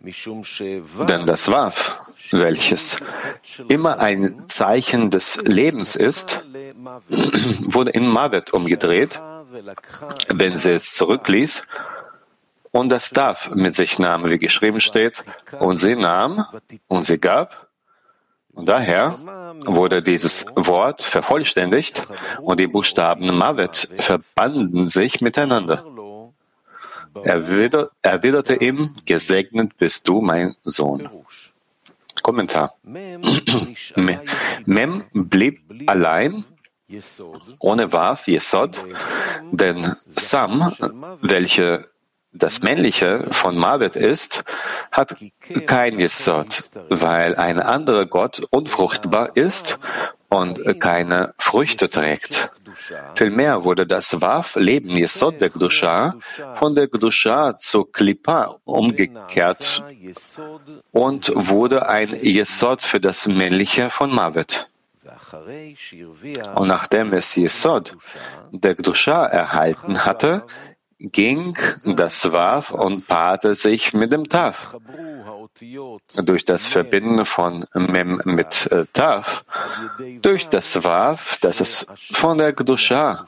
Denn 0.00 1.26
das 1.26 1.50
Waf, 1.50 2.00
welches 2.30 2.98
immer 3.68 4.00
ein 4.00 4.46
Zeichen 4.46 5.10
des 5.10 5.36
Lebens 5.42 5.96
ist, 5.96 6.46
wurde 7.64 7.90
in 7.90 8.06
Mavet 8.06 8.52
umgedreht, 8.52 9.20
wenn 10.28 10.56
sie 10.56 10.72
es 10.72 10.94
zurückließ 10.94 11.66
und 12.74 12.88
das 12.88 13.10
Taf 13.10 13.54
mit 13.54 13.74
sich 13.76 14.00
nahm, 14.00 14.28
wie 14.28 14.38
geschrieben 14.38 14.80
steht, 14.80 15.22
und 15.60 15.76
sie 15.76 15.94
nahm 15.94 16.44
und 16.88 17.04
sie 17.04 17.18
gab. 17.18 17.68
Und 18.52 18.68
daher 18.68 19.16
wurde 19.64 20.02
dieses 20.02 20.46
Wort 20.56 21.00
vervollständigt 21.00 22.02
und 22.42 22.58
die 22.58 22.66
Buchstaben 22.66 23.36
Mavet 23.36 23.88
verbanden 23.98 24.88
sich 24.88 25.20
miteinander. 25.20 25.84
Er 27.22 27.36
erwiderte 28.02 28.56
ihm, 28.56 28.90
gesegnet 29.06 29.76
bist 29.78 30.08
du, 30.08 30.20
mein 30.20 30.56
Sohn. 30.64 31.08
Kommentar. 32.22 32.74
Mem 34.66 35.04
blieb 35.12 35.60
allein 35.86 36.44
ohne 37.60 37.92
Waf, 37.92 38.26
Yesod, 38.26 38.82
denn 39.52 39.94
Sam, 40.06 40.74
welche 41.22 41.88
das 42.34 42.62
Männliche 42.62 43.26
von 43.30 43.56
Mavet 43.56 43.96
ist, 43.96 44.44
hat 44.90 45.16
kein 45.66 45.98
Yesod, 45.98 46.70
weil 46.90 47.36
ein 47.36 47.60
anderer 47.60 48.06
Gott 48.06 48.42
unfruchtbar 48.50 49.36
ist 49.36 49.78
und 50.28 50.80
keine 50.80 51.34
Früchte 51.38 51.88
trägt. 51.88 52.50
Vielmehr 53.14 53.62
wurde 53.62 53.86
das 53.86 54.20
Waf, 54.20 54.56
Leben 54.56 54.96
Yesod 54.96 55.40
der 55.40 55.50
Gdusha, 55.50 56.16
von 56.54 56.74
der 56.74 56.88
Gdusha 56.88 57.56
zu 57.56 57.84
Klippa 57.84 58.56
umgekehrt 58.64 59.84
und 60.90 61.32
wurde 61.34 61.88
ein 61.88 62.12
Yesod 62.20 62.82
für 62.82 63.00
das 63.00 63.28
Männliche 63.28 63.90
von 63.90 64.12
Mavet. 64.12 64.68
Und 66.54 66.68
nachdem 66.68 67.12
es 67.12 67.36
Yesod 67.36 67.96
der 68.50 68.74
Gdusha 68.74 69.26
erhalten 69.26 70.04
hatte, 70.04 70.44
ging 70.98 71.56
das 71.84 72.32
Waf 72.32 72.70
und 72.70 73.06
paarte 73.06 73.54
sich 73.54 73.94
mit 73.94 74.12
dem 74.12 74.28
Taf. 74.28 74.76
Durch 76.14 76.44
das 76.44 76.66
Verbinden 76.66 77.24
von 77.24 77.64
Mem 77.74 78.20
mit 78.24 78.70
äh, 78.72 78.86
Taf, 78.92 79.44
durch 80.22 80.48
das 80.48 80.82
Waf, 80.82 81.38
das 81.40 81.60
es 81.60 81.86
von 82.12 82.38
der 82.38 82.52
Gdusha 82.52 83.26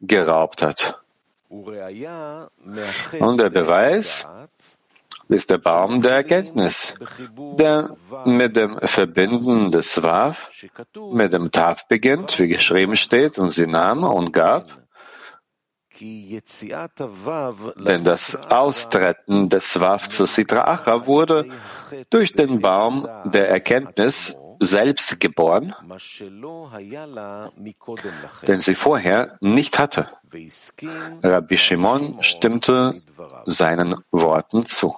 geraubt 0.00 0.62
hat. 0.62 1.00
Und 1.48 3.38
der 3.38 3.50
Beweis 3.50 4.26
ist 5.28 5.50
der 5.50 5.58
Baum 5.58 6.02
der 6.02 6.12
Erkenntnis, 6.12 6.98
der 7.58 7.96
mit 8.24 8.56
dem 8.56 8.78
Verbinden 8.80 9.70
des 9.70 10.02
Waf 10.02 10.50
mit 11.12 11.32
dem 11.32 11.50
Taf 11.50 11.86
beginnt, 11.86 12.38
wie 12.38 12.48
geschrieben 12.48 12.96
steht, 12.96 13.38
und 13.38 13.50
sie 13.50 13.66
nahm 13.66 14.02
und 14.02 14.32
gab, 14.32 14.79
denn 16.00 18.04
das 18.04 18.50
Austreten 18.50 19.48
des 19.48 19.80
Waf 19.80 20.08
zu 20.08 20.26
Sitra 20.26 20.64
Acha 20.64 21.06
wurde 21.06 21.48
durch 22.10 22.32
den 22.32 22.60
Baum 22.60 23.06
der 23.24 23.48
Erkenntnis 23.48 24.36
selbst 24.60 25.20
geboren, 25.20 25.74
den 28.46 28.60
sie 28.60 28.74
vorher 28.74 29.38
nicht 29.40 29.78
hatte. 29.78 30.06
Rabbi 31.22 31.58
Shimon 31.58 32.22
stimmte 32.22 33.02
seinen 33.46 33.96
Worten 34.10 34.66
zu. 34.66 34.96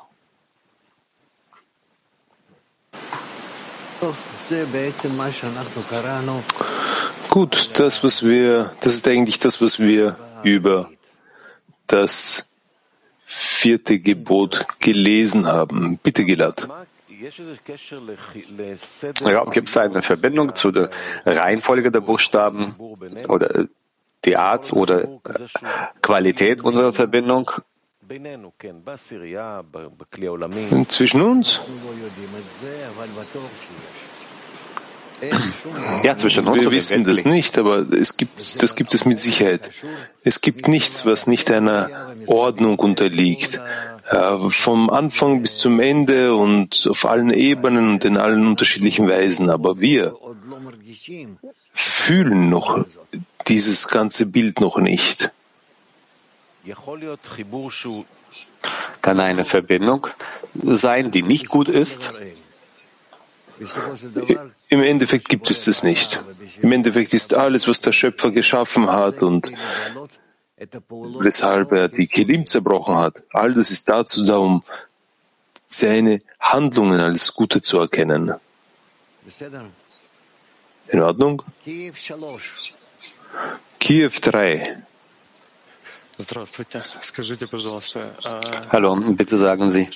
Gut, 7.31 7.71
das, 7.79 8.05
was 8.05 8.23
wir, 8.25 8.73
das 8.81 8.95
ist 8.95 9.09
eigentlich 9.09 9.39
das, 9.39 9.63
was 9.63 9.79
wir 9.79 10.17
über 10.43 10.91
das 11.93 12.53
vierte 13.25 13.99
Gebot 13.99 14.67
gelesen 14.81 15.47
haben. 15.47 15.99
Bitte, 16.03 16.25
Gilad. 16.25 16.69
Ja, 19.21 19.45
gibt 19.45 19.69
es 19.69 19.77
eine 19.77 20.03
Verbindung 20.03 20.55
zu 20.55 20.71
der 20.73 20.91
Reihenfolge 21.25 21.93
der 21.93 22.01
Buchstaben 22.01 22.75
oder 23.29 23.67
die 24.25 24.37
Art 24.37 24.73
oder 24.73 25.09
Qualität 26.03 26.63
unserer 26.63 26.93
Verbindung? 26.93 27.51
Zwischen 30.89 31.23
uns? 31.23 31.61
Ja, 36.03 36.17
zwischen 36.17 36.47
uns. 36.47 36.61
Wir 36.61 36.71
wissen 36.71 37.05
das 37.05 37.25
nicht, 37.25 37.59
aber 37.59 37.87
es 37.93 38.17
gibt, 38.17 38.63
das 38.63 38.75
gibt 38.75 38.95
es 38.95 39.05
mit 39.05 39.19
Sicherheit. 39.19 39.71
Es 40.25 40.41
gibt 40.41 40.69
nichts, 40.69 41.07
was 41.07 41.27
nicht 41.27 41.51
einer 41.51 41.91
Ordnung 42.27 42.79
unterliegt. 42.79 43.61
Vom 44.49 44.91
Anfang 44.91 45.43
bis 45.43 45.57
zum 45.57 45.81
Ende 45.81 46.35
und 46.35 46.87
auf 46.91 47.07
allen 47.07 47.31
Ebenen 47.31 47.93
und 47.93 48.05
in 48.05 48.19
allen 48.19 48.47
unterschiedlichen 48.47 49.09
Weisen. 49.09 49.49
Aber 49.49 49.81
wir 49.81 50.17
fühlen 51.73 52.51
noch 52.51 52.85
dieses 53.47 53.89
ganze 53.89 54.27
Bild 54.27 54.61
noch 54.61 54.77
nicht. 54.79 55.31
Kann 59.01 59.21
eine 59.21 59.45
Verbindung 59.45 60.07
sein, 60.63 61.11
die 61.11 61.23
nicht 61.23 61.49
gut 61.49 61.69
ist? 61.69 62.19
Im 64.69 64.83
Endeffekt 64.83 65.29
gibt 65.29 65.51
es 65.51 65.65
das 65.65 65.83
nicht. 65.83 66.21
Im 66.61 66.73
Endeffekt 66.73 67.13
ist 67.15 67.35
alles, 67.35 67.69
was 67.69 67.81
der 67.81 67.93
Schöpfer 67.93 68.31
geschaffen 68.31 68.91
hat 68.91 69.23
und 69.23 69.51
weshalb 71.21 71.73
er 71.73 71.89
die 71.89 72.07
Kelim 72.07 72.47
zerbrochen 72.47 72.97
hat, 72.97 73.15
all 73.31 73.53
das 73.55 73.71
ist 73.71 73.89
dazu 73.89 74.25
da, 74.25 74.37
um 74.37 74.63
seine 75.67 76.21
Handlungen 76.39 77.01
als 77.01 77.35
Gute 77.35 77.61
zu 77.61 77.81
erkennen. 77.81 78.35
In 80.89 81.03
Ordnung? 81.03 81.43
Kiew 83.81 84.11
3. 84.21 84.83
Hallo, 88.71 88.97
bitte 89.13 89.39
sagen 89.39 89.71
Sie, 89.71 89.89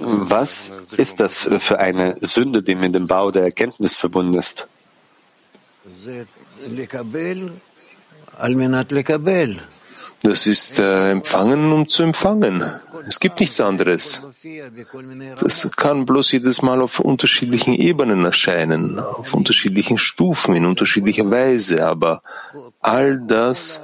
was 0.00 0.72
ist 0.96 1.20
das 1.20 1.48
für 1.58 1.78
eine 1.78 2.16
Sünde, 2.20 2.62
die 2.62 2.74
mit 2.74 2.94
dem 2.94 3.06
Bau 3.06 3.30
der 3.30 3.44
Erkenntnis 3.44 3.96
verbunden 3.96 4.34
ist? 4.34 4.66
Das 10.22 10.46
ist 10.46 10.78
äh, 10.78 11.10
empfangen, 11.10 11.70
um 11.72 11.86
zu 11.86 12.02
empfangen. 12.02 12.64
Es 13.06 13.20
gibt 13.20 13.40
nichts 13.40 13.60
anderes. 13.60 14.26
Das 15.38 15.70
kann 15.76 16.06
bloß 16.06 16.32
jedes 16.32 16.62
Mal 16.62 16.80
auf 16.80 17.00
unterschiedlichen 17.00 17.74
Ebenen 17.74 18.24
erscheinen, 18.24 18.98
auf 18.98 19.34
unterschiedlichen 19.34 19.98
Stufen, 19.98 20.56
in 20.56 20.64
unterschiedlicher 20.64 21.30
Weise, 21.30 21.86
aber 21.86 22.22
all 22.80 23.20
das 23.26 23.82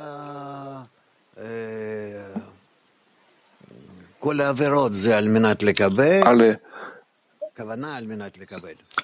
alle, 6.27 6.61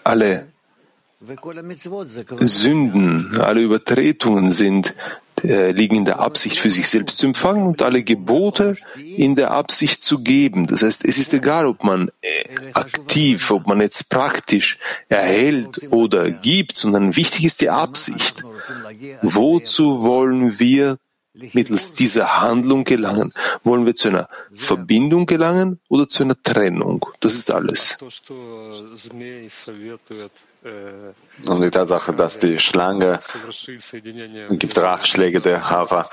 alle 0.04 0.46
Sünden, 2.40 3.38
alle 3.40 3.62
Übertretungen 3.62 4.52
sind, 4.52 4.94
äh, 5.42 5.72
liegen 5.72 5.96
in 5.96 6.04
der 6.04 6.20
Absicht 6.20 6.58
für 6.58 6.70
sich 6.70 6.88
selbst 6.88 7.18
zu 7.18 7.26
empfangen 7.26 7.66
und 7.66 7.82
alle 7.82 8.02
Gebote 8.02 8.76
in 8.96 9.34
der 9.34 9.50
Absicht 9.50 10.02
zu 10.02 10.22
geben. 10.22 10.66
Das 10.66 10.82
heißt, 10.82 11.04
es 11.04 11.18
ist 11.18 11.32
egal, 11.32 11.66
ob 11.66 11.84
man 11.84 12.10
äh, 12.20 12.72
aktiv, 12.74 13.50
ob 13.50 13.66
man 13.66 13.80
jetzt 13.80 14.10
praktisch 14.10 14.78
erhält 15.08 15.90
oder 15.90 16.30
gibt, 16.30 16.76
sondern 16.76 17.16
wichtig 17.16 17.44
ist 17.44 17.60
die 17.60 17.70
Absicht. 17.70 18.44
Wozu 19.22 20.02
wollen 20.02 20.58
wir 20.58 20.98
mittels 21.52 21.92
dieser 21.92 22.40
Handlung 22.40 22.84
gelangen? 22.84 23.32
Wollen 23.64 23.86
wir 23.86 23.94
zu 23.94 24.08
einer 24.08 24.28
Verbindung 24.54 25.26
gelangen 25.26 25.80
oder 25.88 26.08
zu 26.08 26.24
einer 26.24 26.40
Trennung? 26.42 27.06
Das 27.20 27.34
ist 27.34 27.50
alles. 27.50 27.98
Und 31.46 31.62
die 31.62 31.70
Tatsache, 31.70 32.12
dass 32.12 32.38
die 32.40 32.58
Schlange 32.58 33.20
gibt 34.50 34.76
Ratschläge 34.78 35.40
der 35.40 35.70
Hava, 35.70 36.08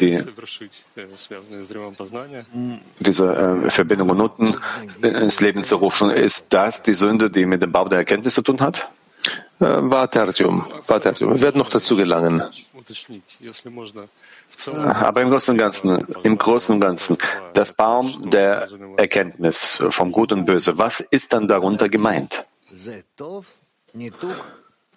die 0.00 0.20
diese 2.98 3.36
äh, 3.36 3.70
Verbindung 3.70 4.10
unten 4.10 4.56
ins 5.02 5.40
Leben 5.40 5.62
zu 5.62 5.76
rufen, 5.76 6.10
ist 6.10 6.52
das 6.52 6.82
die 6.82 6.94
Sünde, 6.94 7.30
die 7.30 7.46
mit 7.46 7.62
dem 7.62 7.70
Bau 7.70 7.86
der 7.88 7.98
Erkenntnis 7.98 8.34
zu 8.34 8.42
tun 8.42 8.60
hat? 8.60 8.90
Äh, 9.62 9.90
warte, 9.90 10.22
Artyom, 10.22 10.66
warte, 10.88 11.10
Artyom. 11.10 11.34
Wir 11.34 11.40
werden 11.40 11.58
noch 11.58 11.70
dazu 11.70 11.94
gelangen. 11.94 12.42
Aber 14.66 15.22
im 15.22 15.30
Großen 15.30 15.52
und 15.52 15.58
Ganzen, 15.58 16.06
im 16.24 16.36
Großen 16.36 16.74
und 16.74 16.80
Ganzen, 16.80 17.16
das 17.52 17.72
Baum 17.72 18.30
der 18.30 18.68
Erkenntnis 18.96 19.80
vom 19.90 20.10
Gut 20.10 20.32
und 20.32 20.46
Böse, 20.46 20.78
was 20.78 20.98
ist 21.00 21.32
dann 21.32 21.46
darunter 21.46 21.88
gemeint? 21.88 22.44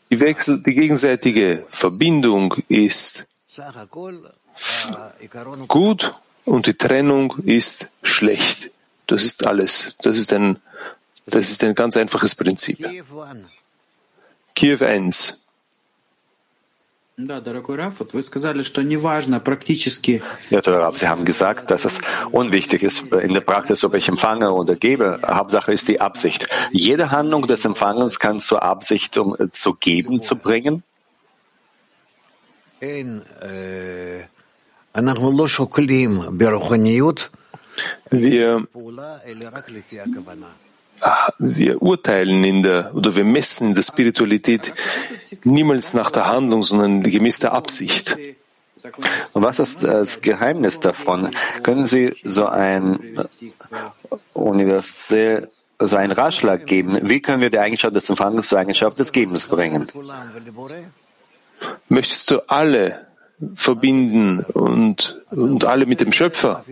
Die, 0.10 0.20
Wechsel, 0.20 0.64
die 0.64 0.74
gegenseitige 0.74 1.66
Verbindung 1.70 2.56
ist 2.68 3.28
gut 5.68 6.14
und 6.44 6.66
die 6.66 6.74
Trennung 6.74 7.36
ist 7.46 7.98
schlecht. 8.02 8.72
Das 9.06 9.24
ist 9.24 9.46
alles. 9.46 9.96
Das 10.02 10.18
ist 10.18 10.34
ein, 10.34 10.58
das 11.28 11.52
ist 11.52 11.64
ein 11.64 11.76
ganz 11.76 11.96
einfaches 11.98 12.34
Prinzip. 12.34 12.80
Kiew 14.56 14.84
1. 14.84 15.46
Ja, 20.50 20.60
Rav, 20.60 20.98
Sie 20.98 21.08
haben 21.08 21.24
gesagt, 21.24 21.72
dass 21.72 21.86
es 21.86 22.02
unwichtig 22.32 22.84
ist 22.84 23.14
in 23.14 23.34
der 23.34 23.40
Praxis, 23.42 23.86
ob 23.86 23.96
ich 23.96 24.10
empfange 24.10 24.52
oder 24.52 24.76
gebe. 24.76 25.22
Hauptsache 25.26 25.72
ist 25.72 25.88
die 25.88 26.02
Absicht. 26.02 26.50
Jede 26.72 27.12
Handlung 27.12 27.48
des 27.48 27.64
Empfangens 27.64 28.20
kann 28.20 28.40
zur 28.40 28.64
Absicht, 28.64 29.18
um 29.18 29.34
zu 29.52 29.76
geben, 29.76 30.20
zu 30.20 30.36
bringen. 30.36 30.84
Wir 38.10 38.68
Ah, 40.48 40.65
wir 41.40 41.82
urteilen 41.82 42.44
in 42.44 42.64
der 42.64 42.96
oder 42.96 43.16
wir 43.16 43.24
messen 43.24 43.70
in 43.70 43.76
der 43.76 43.84
Spiritualität 43.84 44.74
niemals 45.44 45.94
nach 45.94 46.12
der 46.12 46.28
Handlung, 46.28 46.64
sondern 46.64 47.02
gemäß 47.02 47.40
der 47.40 47.54
Absicht. 47.54 48.18
Und 49.34 49.44
was 49.44 49.60
ist 49.60 49.84
das 49.84 50.22
Geheimnis 50.22 50.80
davon? 50.80 51.32
Können 51.64 51.86
Sie 51.86 52.16
so 52.24 52.46
ein 52.46 53.18
universell 54.34 55.50
so 55.80 55.96
einen 55.98 56.12
Ratschlag 56.12 56.66
geben? 56.66 56.98
Wie 57.10 57.22
können 57.22 57.42
wir 57.42 57.50
die 57.50 57.60
Eigenschaft 57.60 57.96
des 57.96 58.10
Empfangens 58.10 58.48
zur 58.48 58.60
Eigenschaft 58.60 59.00
des 59.00 59.12
Gebens 59.12 59.46
bringen? 59.48 59.88
Möchtest 61.90 62.32
du 62.32 62.40
alle 62.48 63.08
verbinden 63.56 64.40
und, 64.54 65.22
und 65.32 65.66
alle 65.66 65.86
mit 65.86 66.00
dem 66.00 66.14
Schöpfer? 66.14 66.64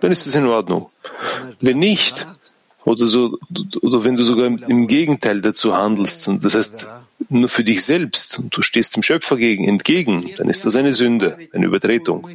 Dann 0.00 0.12
ist 0.12 0.26
es 0.26 0.34
in 0.34 0.46
Ordnung. 0.46 0.88
Wenn 1.60 1.78
nicht, 1.78 2.26
oder 2.84 3.06
so, 3.06 3.38
oder 3.80 4.04
wenn 4.04 4.16
du 4.16 4.24
sogar 4.24 4.46
im 4.46 4.86
Gegenteil 4.86 5.40
dazu 5.40 5.76
handelst, 5.76 6.28
und 6.28 6.44
das 6.44 6.54
heißt 6.54 6.88
nur 7.28 7.48
für 7.48 7.64
dich 7.64 7.84
selbst, 7.84 8.38
und 8.38 8.56
du 8.56 8.62
stehst 8.62 8.96
dem 8.96 9.02
Schöpfer 9.02 9.36
gegen, 9.36 9.66
entgegen, 9.68 10.30
dann 10.36 10.48
ist 10.48 10.64
das 10.64 10.74
eine 10.76 10.92
Sünde, 10.92 11.38
eine 11.52 11.66
Übertretung. 11.66 12.28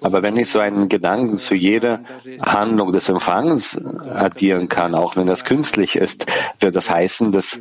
Aber 0.00 0.22
wenn 0.22 0.36
ich 0.36 0.48
so 0.48 0.60
einen 0.60 0.88
Gedanken 0.88 1.36
zu 1.36 1.54
jeder 1.54 2.04
Handlung 2.40 2.92
des 2.92 3.08
Empfangens 3.08 3.76
addieren 3.84 4.68
kann, 4.68 4.94
auch 4.94 5.16
wenn 5.16 5.26
das 5.26 5.44
künstlich 5.44 5.96
ist, 5.96 6.26
wird 6.60 6.76
das 6.76 6.88
heißen, 6.90 7.32
dass 7.32 7.60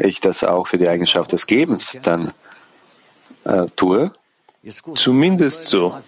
ich 0.00 0.20
das 0.20 0.44
auch 0.44 0.66
für 0.66 0.78
die 0.78 0.88
Eigenschaft 0.88 1.32
des 1.32 1.46
Gebens 1.46 1.98
dann 2.02 2.32
äh, 3.44 3.66
tue? 3.76 4.12
Zumindest 4.94 5.64
so. 5.64 5.98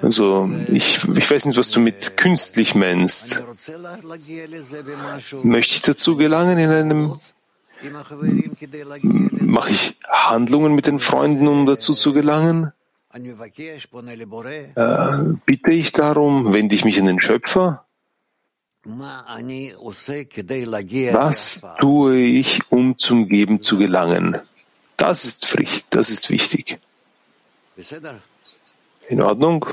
Also 0.00 0.50
ich, 0.68 1.04
ich 1.04 1.30
weiß 1.30 1.44
nicht, 1.46 1.58
was 1.58 1.70
du 1.70 1.80
mit 1.80 2.16
künstlich 2.16 2.74
meinst. 2.74 3.42
Möchte 5.42 5.74
ich 5.74 5.82
dazu 5.82 6.16
gelangen 6.16 6.58
in 6.58 6.70
einem 6.70 7.18
Mache 9.30 9.70
ich 9.70 9.96
Handlungen 10.08 10.74
mit 10.74 10.86
den 10.86 10.98
Freunden, 10.98 11.46
um 11.46 11.66
dazu 11.66 11.94
zu 11.94 12.12
gelangen? 12.12 12.72
Äh, 14.74 15.34
bitte 15.46 15.70
ich 15.70 15.92
darum? 15.92 16.52
Wende 16.52 16.74
ich 16.74 16.84
mich 16.84 16.98
an 16.98 17.06
den 17.06 17.20
Schöpfer? 17.20 17.86
Was 21.12 21.66
tue 21.80 22.16
ich, 22.16 22.60
um 22.70 22.98
zum 22.98 23.28
Geben 23.28 23.62
zu 23.62 23.78
gelangen? 23.78 24.38
Das 24.96 25.24
ist 25.24 25.56
das 25.90 26.10
ist 26.10 26.30
wichtig. 26.30 26.80
In 29.08 29.22
Ordnung? 29.22 29.64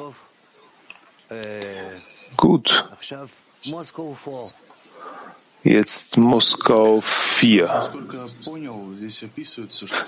Gut. 2.37 2.89
Jetzt 5.63 6.17
Moskau 6.17 7.01
4. 7.01 7.65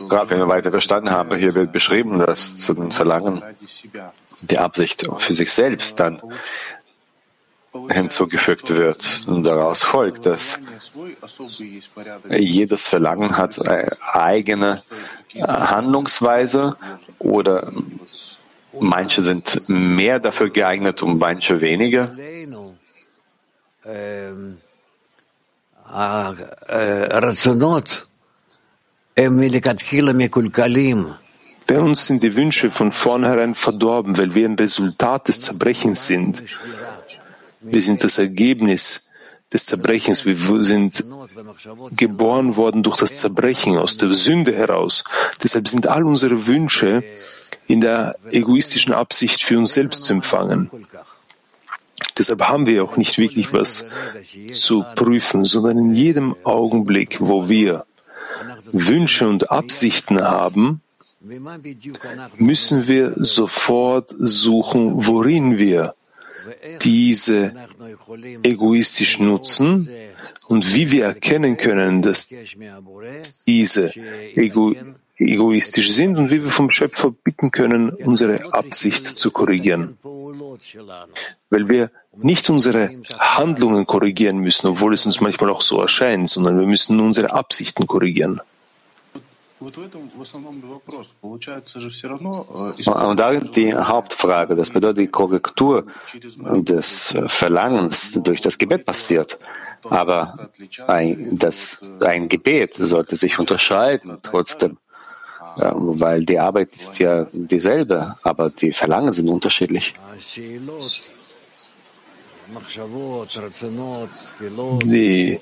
Gerade 0.09 0.29
wenn 0.29 0.37
wir 0.37 0.47
weiter 0.47 0.69
verstanden 0.69 1.09
haben, 1.09 1.35
hier 1.37 1.55
wird 1.55 1.71
beschrieben, 1.71 2.19
dass 2.19 2.59
zu 2.59 2.75
den 2.75 2.91
Verlangen 2.91 3.41
die 4.41 4.59
Absicht 4.59 5.07
für 5.17 5.33
sich 5.33 5.51
selbst 5.51 5.99
dann 5.99 6.21
hinzugefügt 7.89 8.69
wird. 8.69 9.21
Und 9.27 9.43
daraus 9.43 9.83
folgt, 9.83 10.25
dass 10.25 10.59
jedes 12.29 12.87
Verlangen 12.87 13.37
hat 13.37 13.65
eine 13.67 13.89
eigene 14.01 14.81
Handlungsweise 15.41 16.75
oder 17.19 17.71
manche 18.79 19.23
sind 19.23 19.69
mehr 19.69 20.19
dafür 20.19 20.49
geeignet 20.49 21.03
und 21.03 21.17
manche 21.17 21.61
weniger. 21.61 22.11
Bei 31.67 31.79
uns 31.79 32.05
sind 32.07 32.23
die 32.23 32.35
Wünsche 32.35 32.71
von 32.71 32.91
vornherein 32.91 33.55
verdorben, 33.55 34.17
weil 34.17 34.35
wir 34.35 34.47
ein 34.47 34.55
Resultat 34.55 35.27
des 35.27 35.41
Zerbrechens 35.41 36.05
sind. 36.05 36.43
Wir 37.69 37.81
sind 37.81 38.03
das 38.03 38.17
Ergebnis 38.17 39.11
des 39.51 39.65
Zerbrechens. 39.65 40.25
Wir 40.25 40.35
sind 40.63 41.03
geboren 41.95 42.55
worden 42.55 42.83
durch 42.83 42.97
das 42.97 43.19
Zerbrechen 43.19 43.77
aus 43.77 43.97
der 43.97 44.13
Sünde 44.13 44.53
heraus. 44.55 45.03
Deshalb 45.43 45.67
sind 45.67 45.87
all 45.87 46.03
unsere 46.03 46.47
Wünsche 46.47 47.03
in 47.67 47.81
der 47.81 48.15
egoistischen 48.31 48.93
Absicht 48.93 49.43
für 49.43 49.57
uns 49.57 49.73
selbst 49.73 50.03
zu 50.05 50.13
empfangen. 50.13 50.69
Deshalb 52.17 52.41
haben 52.41 52.65
wir 52.65 52.83
auch 52.83 52.97
nicht 52.97 53.17
wirklich 53.17 53.53
was 53.53 53.89
zu 54.51 54.83
prüfen, 54.95 55.45
sondern 55.45 55.77
in 55.77 55.91
jedem 55.91 56.35
Augenblick, 56.43 57.17
wo 57.19 57.47
wir 57.47 57.85
Wünsche 58.71 59.27
und 59.27 59.51
Absichten 59.51 60.21
haben, 60.21 60.81
müssen 62.37 62.87
wir 62.87 63.13
sofort 63.17 64.15
suchen, 64.17 65.05
worin 65.05 65.57
wir 65.57 65.93
diese 66.81 67.53
egoistisch 68.43 69.19
nutzen 69.19 69.89
und 70.47 70.73
wie 70.73 70.91
wir 70.91 71.05
erkennen 71.05 71.57
können, 71.57 72.01
dass 72.01 72.29
diese 73.45 73.93
ego 74.35 74.75
egoistisch 75.19 75.91
sind 75.91 76.17
und 76.17 76.29
wie 76.29 76.43
wir 76.43 76.51
vom 76.51 76.69
Schöpfer 76.69 77.11
bitten 77.11 77.51
können, 77.51 77.89
unsere 77.89 78.53
Absicht 78.53 79.17
zu 79.17 79.31
korrigieren. 79.31 79.97
Weil 81.49 81.69
wir 81.69 81.91
nicht 82.15 82.49
unsere 82.49 82.91
Handlungen 83.19 83.85
korrigieren 83.85 84.37
müssen, 84.37 84.67
obwohl 84.67 84.93
es 84.93 85.05
uns 85.05 85.21
manchmal 85.21 85.49
auch 85.49 85.61
so 85.61 85.81
erscheint, 85.81 86.29
sondern 86.29 86.59
wir 86.59 86.67
müssen 86.67 86.99
unsere 86.99 87.31
Absichten 87.31 87.87
korrigieren. 87.87 88.41
Und 89.59 89.77
da 93.19 93.33
die 93.39 93.73
Hauptfrage, 93.73 94.55
das 94.55 94.69
bedeutet, 94.69 94.97
die 94.99 95.07
Korrektur 95.07 95.85
des 96.43 97.15
Verlangens 97.25 98.11
durch 98.21 98.41
das 98.41 98.57
Gebet 98.59 98.85
passiert. 98.85 99.39
Aber 99.89 100.49
ein, 100.87 101.37
das, 101.37 101.81
ein 102.01 102.29
Gebet 102.29 102.75
sollte 102.75 103.15
sich 103.15 103.39
unterscheiden 103.39 104.17
trotzdem, 104.21 104.77
weil 105.55 106.23
die 106.25 106.37
Arbeit 106.39 106.75
ist 106.75 106.99
ja 106.99 107.25
dieselbe, 107.31 108.15
aber 108.21 108.49
die 108.51 108.71
Verlangen 108.71 109.11
sind 109.11 109.27
unterschiedlich. 109.29 109.95
Die 114.83 115.39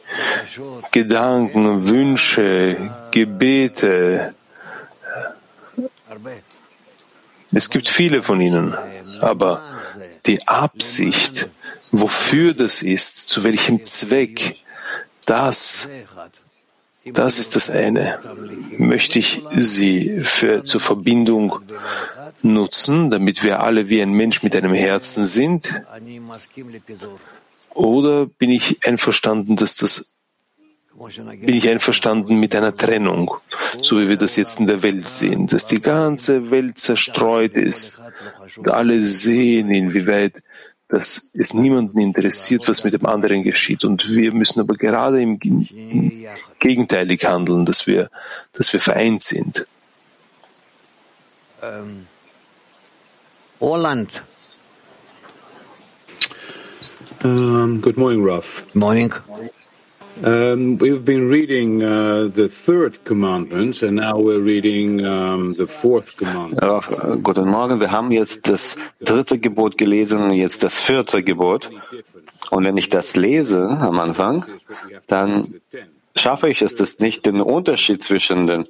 Gedanken, 0.92 1.88
Wünsche, 1.88 2.92
Gebete, 3.12 4.34
es 7.54 7.70
gibt 7.70 7.88
viele 7.88 8.24
von 8.24 8.42
ihnen, 8.42 8.76
aber 9.22 9.62
die 10.26 10.48
Absicht, 10.48 11.50
wofür 11.92 12.54
das 12.54 12.82
ist, 12.82 13.30
zu 13.30 13.44
welchem 13.44 13.84
Zweck, 13.84 14.58
das, 15.26 15.88
das 17.06 17.40
ist 17.40 17.56
das 17.56 17.70
eine. 17.70 18.20
Möchte 18.78 19.20
ich 19.20 19.44
sie 19.56 20.22
für, 20.24 20.64
zur 20.64 20.82
Verbindung 20.82 21.60
nutzen, 22.42 23.10
damit 23.10 23.44
wir 23.44 23.62
alle 23.62 23.90
wie 23.90 24.02
ein 24.02 24.12
Mensch 24.12 24.44
mit 24.44 24.56
einem 24.56 24.74
Herzen 24.74 25.26
sind? 25.26 25.72
Oder 27.74 28.26
bin 28.26 28.52
ich 28.52 28.86
einverstanden, 28.86 29.56
dass 29.56 29.76
das 29.78 30.16
bin 30.96 31.54
ich 31.54 31.68
einverstanden 31.68 32.40
mit 32.40 32.56
einer 32.56 32.74
Trennung, 32.76 33.36
so 33.82 34.00
wie 34.00 34.08
wir 34.08 34.16
das 34.16 34.38
jetzt 34.38 34.62
in 34.62 34.68
der 34.68 34.82
Welt 34.82 35.10
sehen, 35.10 35.46
dass 35.48 35.66
die 35.66 35.82
ganze 35.82 36.52
Welt 36.52 36.78
zerstreut 36.78 37.54
ist. 37.54 38.02
Alle 38.66 39.06
sehen, 39.06 39.72
inwieweit 39.72 40.42
dass 40.88 41.32
es 41.34 41.54
niemanden 41.54 42.00
interessiert, 42.00 42.68
was 42.68 42.84
mit 42.84 42.94
dem 42.94 43.06
anderen 43.06 43.44
geschieht. 43.44 43.84
Und 43.84 44.10
wir 44.10 44.32
müssen 44.32 44.60
aber 44.60 44.76
gerade 44.76 45.22
im, 45.22 45.40
gegenteilig 46.60 47.26
handeln, 47.26 47.66
dass 47.66 47.88
wir, 47.88 48.10
dass 48.54 48.72
wir 48.72 48.80
vereint 48.80 49.24
sind. 49.24 49.66
Ähm, 51.64 52.08
Holland. 53.60 54.22
Um, 57.24 57.82
good 57.82 57.98
morning, 57.98 58.24
Raf. 58.24 58.66
Morning. 58.74 59.12
Um, 60.24 60.78
we've 60.78 61.04
been 61.04 61.28
reading 61.28 61.84
uh, 61.84 62.30
the 62.34 62.48
third 62.48 63.04
commandment, 63.04 63.82
and 63.82 63.98
now 63.98 64.18
we're 64.18 64.40
reading 64.40 65.06
um, 65.06 65.50
the 65.50 65.68
fourth 65.68 66.18
commandment. 66.18 66.62
Äh, 66.64 67.18
guten 67.22 67.50
Morgen. 67.50 67.82
Wir 67.82 67.92
haben 67.92 68.12
jetzt 68.12 68.48
das 68.48 68.78
dritte 69.02 69.40
Gebot 69.40 69.78
gelesen 69.78 70.22
und 70.24 70.32
jetzt 70.32 70.64
das 70.64 70.80
vierte 70.80 71.22
Gebot. 71.22 71.70
Und 72.50 72.64
wenn 72.64 72.78
ich 72.78 72.90
das 72.90 73.18
lese 73.18 73.68
am 73.68 74.00
Anfang, 74.00 74.46
dann 75.08 75.56
schaffe 76.16 76.50
ich 76.50 76.62
es, 76.62 76.76
das 76.76 77.00
nicht 77.00 77.26
den 77.26 77.42
Unterschied 77.42 78.02
zwischen 78.02 78.48
den, 78.48 78.68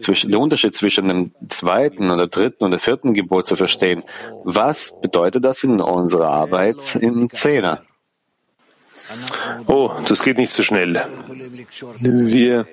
zwischen, 0.00 0.32
den 0.32 0.40
Unterschied 0.40 0.74
zwischen 0.74 1.06
dem 1.06 1.30
zweiten 1.48 2.10
oder 2.10 2.26
dritten 2.26 2.64
oder 2.64 2.80
vierten 2.80 3.14
Gebot 3.14 3.46
zu 3.46 3.54
verstehen. 3.54 4.02
Was 4.42 5.00
bedeutet 5.00 5.44
das 5.44 5.62
in 5.62 5.80
unserer 5.80 6.28
Arbeit 6.28 6.96
im 7.00 7.30
Zehner? 7.30 7.82
Oh, 9.66 9.90
das 10.06 10.22
geht 10.22 10.38
nicht 10.38 10.52
so 10.52 10.62
schnell. 10.62 11.04
Wir 12.00 12.66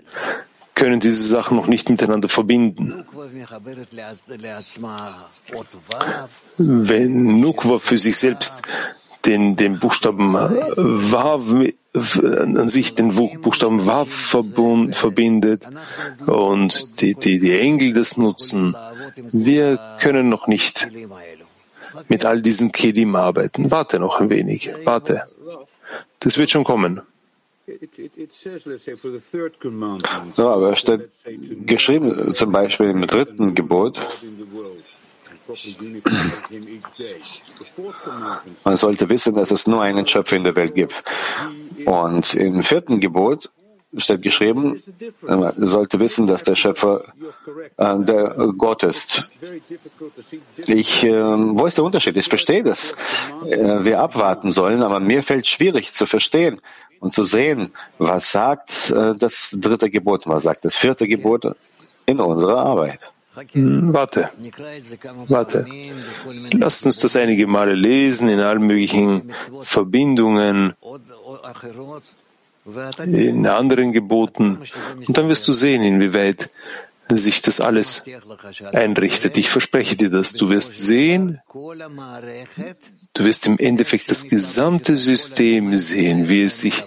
können 0.74 1.00
diese 1.00 1.26
Sachen 1.26 1.56
noch 1.58 1.67
nicht 1.67 1.89
miteinander 1.89 2.28
verbinden. 2.28 3.06
Wenn 6.58 7.39
Nukwa 7.39 7.78
für 7.78 7.98
sich 7.98 8.17
selbst 8.17 8.62
den, 9.26 9.56
den 9.56 9.80
Buchstaben 9.80 10.34
Wav 10.34 11.41
an 11.93 12.69
sich 12.69 12.93
den 12.93 13.15
Buchstaben 13.41 13.86
Wav 13.86 14.10
verbindet 14.91 15.67
und 16.26 17.02
die, 17.02 17.15
die, 17.15 17.39
die 17.39 17.58
Engel 17.58 17.93
das 17.93 18.17
nutzen, 18.17 18.76
wir 19.32 19.80
können 20.00 20.28
noch 20.30 20.48
nicht 20.48 20.89
mit 22.10 22.26
all 22.26 22.41
diesen 22.41 22.74
Kelim 22.74 23.15
arbeiten. 23.15 23.71
Warte 23.71 24.00
noch 24.00 24.19
ein 24.19 24.30
wenig. 24.30 24.69
Warte. 24.84 25.24
Das 26.25 26.39
wird 26.39 26.49
schon 26.49 26.63
kommen. 26.63 27.01
Ja, 30.38 30.47
aber 30.47 30.71
es 30.73 30.79
steht 30.79 31.09
geschrieben, 31.67 32.33
zum 32.33 32.51
Beispiel 32.51 32.89
im 32.89 33.05
dritten 33.05 33.53
Gebot, 33.53 33.99
man 38.63 38.77
sollte 38.77 39.09
wissen, 39.09 39.35
dass 39.35 39.51
es 39.51 39.67
nur 39.67 39.83
einen 39.83 40.07
Schöpfer 40.07 40.35
in 40.35 40.43
der 40.43 40.55
Welt 40.55 40.73
gibt. 40.73 41.03
Und 41.85 42.33
im 42.33 42.63
vierten 42.63 42.99
Gebot 42.99 43.51
steht 43.97 44.21
geschrieben, 44.21 44.81
man 45.21 45.53
sollte 45.58 45.99
wissen, 45.99 46.27
dass 46.27 46.43
der 46.43 46.55
Schöpfer 46.55 47.03
äh, 47.77 47.99
der 47.99 48.36
Gott 48.58 48.84
ist. 48.84 49.29
Ich, 50.67 51.03
äh, 51.03 51.12
wo 51.12 51.65
ist 51.65 51.77
der 51.77 51.86
Unterschied? 51.86 52.17
Ich 52.17 52.27
verstehe, 52.27 52.63
dass 52.63 52.95
äh, 53.45 53.84
wir 53.84 53.99
abwarten 53.99 54.51
sollen, 54.51 54.81
aber 54.81 54.99
mir 54.99 55.23
fällt 55.23 55.47
schwierig 55.47 55.93
zu 55.93 56.05
verstehen 56.05 56.62
und 56.99 57.13
zu 57.13 57.23
sehen, 57.23 57.71
was 57.97 58.31
sagt 58.31 58.91
äh, 58.91 59.15
das 59.15 59.55
dritte 59.60 59.89
Gebot, 59.89 60.27
was 60.27 60.43
sagt 60.43 60.65
das 60.65 60.75
vierte 60.75 61.08
Gebot 61.08 61.45
in 62.05 62.19
unserer 62.19 62.58
Arbeit. 62.58 63.12
Hm, 63.51 63.93
warte, 63.93 64.29
warte. 65.27 65.65
Lasst 66.53 66.86
uns 66.86 66.99
das 66.99 67.15
einige 67.17 67.47
Male 67.47 67.73
lesen 67.73 68.29
in 68.29 68.39
allen 68.39 68.65
möglichen 68.65 69.34
Verbindungen 69.62 70.73
in 73.06 73.45
anderen 73.47 73.91
Geboten. 73.91 74.60
Und 75.08 75.17
dann 75.17 75.30
wirst 75.30 75.47
du 75.47 75.54
sehen, 75.54 75.84
inwieweit 75.84 76.49
sich 77.10 77.41
das 77.41 77.60
alles 77.60 78.04
einrichtet. 78.73 79.38
Ich 79.38 79.49
verspreche 79.49 79.95
dir 79.95 80.10
das. 80.10 80.34
Du 80.34 80.49
wirst 80.49 80.75
sehen, 80.75 81.39
du 81.54 83.23
wirst 83.23 83.45
im 83.45 83.60
Endeffekt 83.60 84.10
das 84.10 84.28
gesamte 84.28 84.97
System 84.97 85.75
sehen, 85.78 86.30
wie 86.30 86.43
es 86.43 86.60
sich 86.60 86.84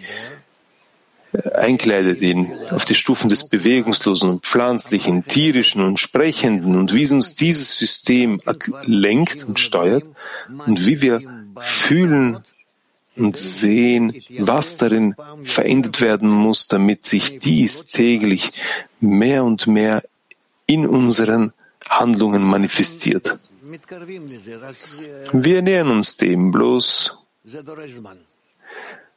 einkleidet 1.55 2.23
in, 2.23 2.53
auf 2.71 2.85
die 2.85 2.95
Stufen 2.95 3.29
des 3.29 3.49
Bewegungslosen 3.49 4.31
und 4.31 4.47
Pflanzlichen, 4.47 5.27
Tierischen 5.27 5.85
und 5.85 6.01
Sprechenden 6.01 6.75
und 6.75 6.95
wie 6.95 7.07
uns 7.13 7.35
dieses 7.35 7.77
System 7.77 8.41
lenkt 8.85 9.45
und 9.45 9.61
steuert 9.61 10.05
und 10.67 10.87
wie 10.87 11.03
wir 11.03 11.21
fühlen 11.61 12.41
und 13.19 13.37
sehen, 13.37 14.15
was 14.39 14.77
darin 14.77 15.15
verändert 15.45 16.01
werden 16.01 16.29
muss, 16.29 16.69
damit 16.69 17.05
sich 17.05 17.39
dies 17.39 17.87
täglich 17.87 18.51
mehr 19.01 19.45
und 19.45 19.67
mehr 19.67 20.03
in 20.67 20.87
unseren 20.87 21.53
Handlungen 21.89 22.43
manifestiert. 22.43 23.39
Wir 25.33 25.63
nähern 25.63 25.91
uns 25.91 26.17
dem, 26.17 26.51
bloß 26.51 27.19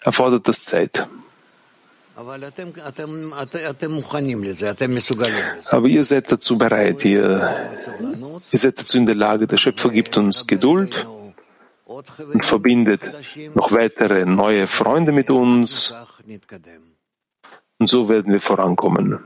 erfordert 0.03 0.47
das 0.47 0.65
Zeit. 0.65 1.07
Aber 2.15 2.37
ihr 5.87 6.03
seid 6.03 6.31
dazu 6.31 6.57
bereit, 6.57 7.05
ihr, 7.05 7.71
ihr 8.51 8.59
seid 8.59 8.79
dazu 8.79 8.97
in 8.97 9.05
der 9.05 9.15
Lage, 9.15 9.47
der 9.47 9.57
Schöpfer 9.57 9.89
gibt 9.89 10.17
uns 10.17 10.45
Geduld 10.45 11.07
und 12.33 12.45
verbindet 12.45 13.01
noch 13.55 13.71
weitere 13.71 14.25
neue 14.25 14.67
Freunde 14.67 15.11
mit 15.11 15.29
uns. 15.29 15.93
Und 17.79 17.89
so 17.89 18.09
werden 18.09 18.31
wir 18.31 18.41
vorankommen. 18.41 19.19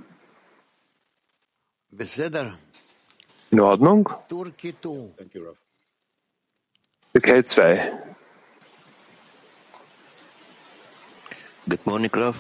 In 3.52 3.60
Ordnung? 3.60 4.10
Türkei 7.14 7.42
2. 7.42 7.92
Good 11.68 11.86
morning, 11.86 12.12
Rav. 12.14 12.36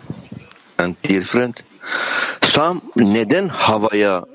And 0.77 0.97
dear 1.03 1.23
friend. 1.23 1.63
Sam 2.43 2.81
neden 2.95 3.49
havaya 3.49 4.27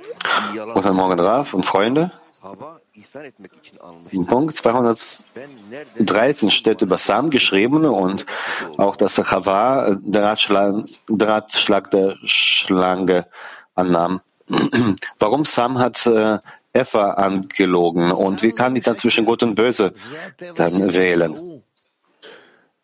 Guten 0.75 0.95
Morgen, 0.97 1.21
Raf 1.21 1.55
und 1.55 1.65
Freunde. 1.65 2.11
Im 4.13 4.27
Punkt 4.27 4.55
213 4.55 6.51
steht 6.51 6.83
über 6.83 6.99
Sam 6.99 7.31
geschrieben 7.31 7.85
und 7.85 8.27
auch, 8.77 8.97
der 8.97 9.09
Chava 9.09 9.97
der 10.01 10.25
Ratschlag 10.25 11.91
der 11.91 12.17
Schlange 12.25 13.27
annahm. 13.75 14.21
Warum 15.19 15.45
Sam 15.45 15.79
hat 15.79 16.07
äh, 16.07 16.39
Eva 16.73 17.11
angelogen 17.13 18.13
und 18.13 18.43
wie 18.43 18.53
kann 18.53 18.77
ich 18.77 18.83
dann 18.83 18.99
zwischen 18.99 19.25
Gut 19.25 19.43
und 19.43 19.55
Böse 19.55 19.93
dann 20.57 20.93
wählen? 20.93 21.63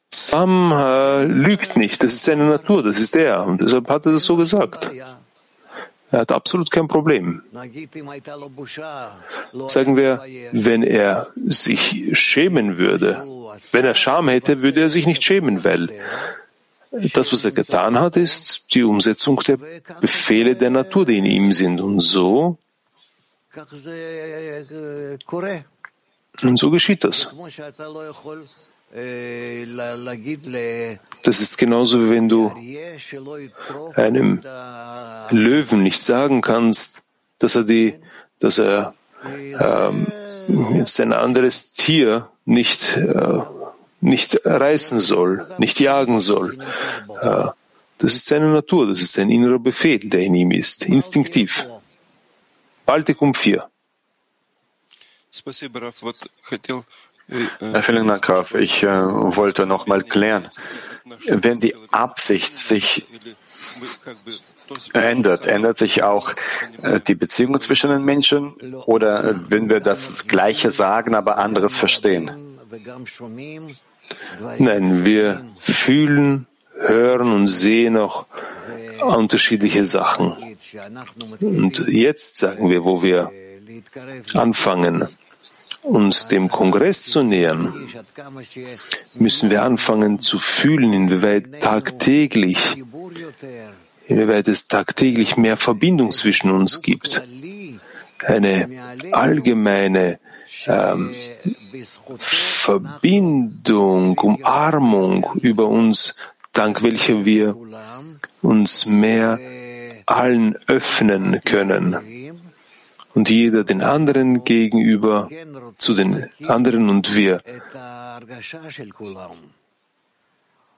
Sam 0.09 0.73
äh, 0.73 1.25
lügt 1.25 1.77
nicht, 1.77 2.03
das 2.03 2.15
ist 2.15 2.25
seine 2.25 2.45
Natur, 2.45 2.83
das 2.83 3.01
ist 3.01 3.15
er 3.15 3.45
und 3.45 3.61
deshalb 3.61 3.89
hat 3.89 4.07
er 4.07 4.13
das 4.13 4.25
so 4.25 4.37
gesagt. 4.37 4.91
Er 6.11 6.21
hat 6.21 6.31
absolut 6.33 6.71
kein 6.71 6.87
Problem. 6.87 7.43
Sagen 9.69 9.97
wir, 9.97 10.23
wenn 10.53 10.83
er 10.83 11.33
sich 11.35 12.11
schämen 12.13 12.79
würde, 12.79 13.17
wenn 13.73 13.85
er 13.85 13.95
Scham 13.95 14.29
hätte, 14.29 14.63
würde 14.63 14.83
er 14.83 14.89
sich 14.89 15.07
nicht 15.07 15.25
schämen, 15.25 15.65
weil 15.65 15.91
das, 16.91 17.33
was 17.33 17.45
er 17.45 17.51
getan 17.51 17.99
hat, 17.99 18.17
ist 18.17 18.73
die 18.75 18.85
Umsetzung 18.85 19.41
der 19.47 19.59
Befehle 20.01 20.55
der 20.55 20.71
Natur, 20.71 21.05
die 21.07 21.19
in 21.19 21.27
ihm 21.27 21.53
sind. 21.53 21.81
Und 21.81 22.01
so, 22.01 22.59
und 26.43 26.59
so 26.59 26.71
geschieht 26.71 27.05
das. 27.05 27.35
Das 31.23 31.41
ist 31.41 31.59
genauso 31.59 32.03
wie 32.05 32.11
wenn 32.11 32.29
du 32.29 32.53
einem 33.95 34.41
Löwen 35.31 35.83
nicht 35.83 36.03
sagen 36.03 36.41
kannst, 36.41 37.03
dass 37.39 37.57
er 37.57 37.65
die, 37.65 37.95
dass 38.39 38.59
er 38.59 38.95
ähm, 39.25 40.07
jetzt 40.75 41.01
ein 41.01 41.13
anderes 41.13 41.75
Tier 41.75 42.31
nicht 42.45 42.97
äh, 42.97 43.41
nicht 44.01 44.41
reißen 44.45 45.01
soll, 45.01 45.47
nicht 45.59 45.81
jagen 45.81 46.19
soll. 46.19 46.59
Äh, 47.21 47.49
das 47.99 48.15
ist 48.15 48.27
seine 48.27 48.53
Natur, 48.53 48.87
das 48.89 49.01
ist 49.01 49.13
sein 49.15 49.31
innerer 49.31 49.59
Befehl, 49.59 49.99
der 49.99 50.21
in 50.21 50.35
ihm 50.35 50.51
ist, 50.51 50.85
instinktiv. 50.85 51.67
Baltikum 52.85 53.35
4. 53.35 53.69
Vielen 57.29 58.07
Dank, 58.07 58.23
Graf. 58.23 58.55
Ich 58.55 58.83
äh, 58.83 58.89
wollte 58.89 59.67
noch 59.67 59.87
mal 59.87 60.03
klären. 60.03 60.49
wenn 61.29 61.61
die 61.61 61.75
Absicht 61.91 62.57
sich 62.57 63.07
ändert, 64.93 65.47
ändert 65.47 65.77
sich 65.77 66.03
auch 66.03 66.35
äh, 66.83 67.01
die 67.01 67.15
Beziehung 67.15 67.59
zwischen 67.61 67.91
den 67.91 68.05
Menschen 68.05 68.55
oder 68.87 69.25
äh, 69.25 69.35
wenn 69.49 69.69
wir 69.69 69.81
das 69.81 70.27
Gleiche 70.29 70.71
sagen, 70.71 71.15
aber 71.15 71.39
anderes 71.39 71.77
verstehen? 71.77 72.31
Nein, 74.59 75.05
wir 75.05 75.45
fühlen, 75.59 76.47
hören 76.79 77.33
und 77.33 77.49
sehen 77.49 77.97
auch 77.97 78.27
unterschiedliche 79.01 79.85
Sachen. 79.85 80.37
Und 81.41 81.87
jetzt 81.89 82.37
sagen 82.37 82.71
wir, 82.71 82.85
wo 82.85 83.03
wir 83.03 83.31
anfangen, 84.35 85.09
uns 85.87 86.29
dem 86.29 86.49
Kongress 86.49 87.05
zu 87.05 87.23
nähern, 87.23 87.73
müssen 89.15 89.51
wir 89.51 89.63
anfangen 89.63 90.21
zu 90.21 90.39
fühlen, 90.39 90.93
inwieweit 90.93 91.61
tagtäglich, 91.61 92.83
inwieweit 94.07 94.49
es 94.49 94.67
tagtäglich 94.67 95.37
mehr 95.37 95.57
Verbindung 95.57 96.13
zwischen 96.13 96.51
uns 96.51 96.83
gibt. 96.83 97.23
Eine 98.25 98.69
allgemeine 99.13 100.19
ähm, 100.67 101.15
Verbindung, 102.19 104.19
Umarmung 104.19 105.31
über 105.41 105.69
uns, 105.69 106.17
dank 106.53 106.83
welcher 106.83 107.25
wir 107.25 107.57
uns 108.43 108.87
mehr 108.87 109.39
allen 110.07 110.57
öffnen 110.67 111.41
können 111.45 112.26
und 113.17 113.31
jeder 113.31 113.65
den 113.65 113.81
anderen 113.81 114.45
gegenüber 114.45 115.31
zu 115.79 115.95
den 115.95 116.29
anderen 116.47 116.91
und 116.91 117.17
wir 117.17 117.41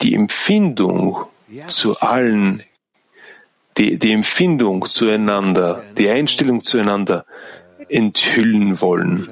die 0.00 0.14
Empfindung 0.14 1.24
zu 1.66 1.98
allen, 1.98 2.62
die, 3.76 3.98
die 3.98 4.12
Empfindung 4.12 4.86
zueinander, 4.86 5.82
die 5.98 6.08
Einstellung 6.08 6.62
zueinander 6.62 7.24
enthüllen 7.88 8.80
wollen. 8.80 9.28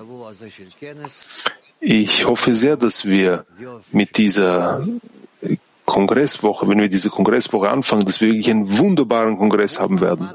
Ich 1.78 2.24
hoffe 2.26 2.54
sehr, 2.54 2.76
dass 2.76 3.04
wir 3.04 3.46
mit 3.92 4.18
dieser 4.18 4.84
Kongresswoche, 5.84 6.66
wenn 6.68 6.80
wir 6.80 6.88
diese 6.88 7.10
Kongresswoche 7.10 7.70
anfangen, 7.70 8.04
dass 8.04 8.20
wir 8.20 8.28
wirklich 8.28 8.50
einen 8.50 8.78
wunderbaren 8.78 9.38
Kongress 9.38 9.78
haben 9.78 10.00
werden. 10.00 10.28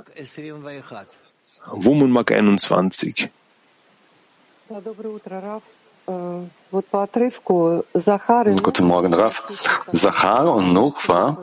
Woman 1.67 2.11
Mag 2.11 2.31
21. 2.31 3.29
Guten 8.63 8.85
Morgen, 8.85 9.13
Raf. 9.13 9.43
Zachar 9.93 10.55
und 10.55 10.73
Nukwa 10.73 11.37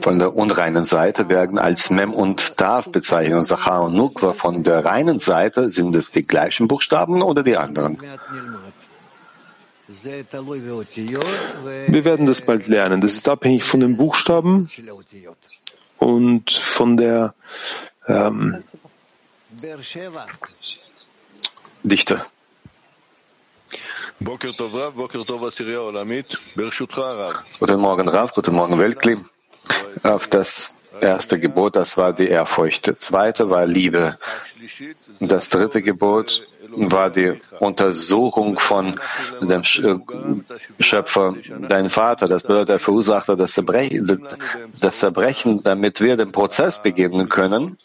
von 0.00 0.18
der 0.18 0.34
unreinen 0.34 0.84
Seite 0.84 1.28
werden 1.28 1.58
als 1.58 1.90
Mem 1.90 2.14
und 2.14 2.56
Tav 2.56 2.90
bezeichnet. 2.90 3.38
Und 3.38 3.44
Zachar 3.44 3.84
und 3.84 3.94
Nukwa 3.94 4.32
von 4.32 4.62
der 4.62 4.84
reinen 4.84 5.18
Seite, 5.18 5.70
sind 5.70 5.94
es 5.96 6.10
die 6.10 6.22
gleichen 6.22 6.66
Buchstaben 6.66 7.22
oder 7.22 7.42
die 7.42 7.56
anderen? 7.56 7.98
Wir 9.88 12.04
werden 12.04 12.26
das 12.26 12.40
bald 12.40 12.68
lernen. 12.68 13.00
Das 13.00 13.14
ist 13.14 13.28
abhängig 13.28 13.64
von 13.64 13.80
den 13.80 13.96
Buchstaben 13.96 14.70
und 15.98 16.52
von 16.52 16.96
der 16.96 17.34
ähm, 18.06 18.62
Dichte. 21.82 22.24
Boker 24.18 24.52
Tov 24.52 24.74
Rav, 24.74 24.94
Boker 24.94 25.24
Tov 25.26 25.42
Asiria 25.44 25.80
Olamit, 25.80 26.38
Bershutcha 26.54 27.12
Rav. 27.12 27.44
Guten 27.58 27.80
Morgen, 27.80 28.08
Rav. 28.08 28.32
Guten 28.32 28.54
Morgen, 28.54 28.78
Weltkli. 28.78 29.18
Auf 30.02 30.28
das 30.28 30.82
erste 31.00 31.38
Gebot, 31.38 31.76
das 31.76 31.96
war 31.96 32.12
die 32.12 32.28
Ehrfurcht. 32.28 32.88
Das 32.88 32.98
zweite 32.98 33.50
war 33.50 33.66
Liebe. 33.66 34.18
Das 35.20 35.48
dritte 35.48 35.82
Gebot 35.82 36.46
war 36.76 37.10
die 37.10 37.40
Untersuchung 37.58 38.58
von 38.58 38.94
dem 39.40 39.64
Schöpfer, 39.64 41.34
dein 41.68 41.90
Vater. 41.90 42.28
Das 42.28 42.42
bedeutet, 42.42 42.68
der 42.70 42.78
Verursacher 42.78 43.36
das 43.36 43.52
Zerbrechen, 43.52 44.26
das 44.80 44.98
Zerbrechen, 44.98 45.62
damit 45.62 46.00
wir 46.00 46.16
den 46.16 46.32
Prozess 46.32 46.82
beginnen 46.82 47.28
können. 47.28 47.78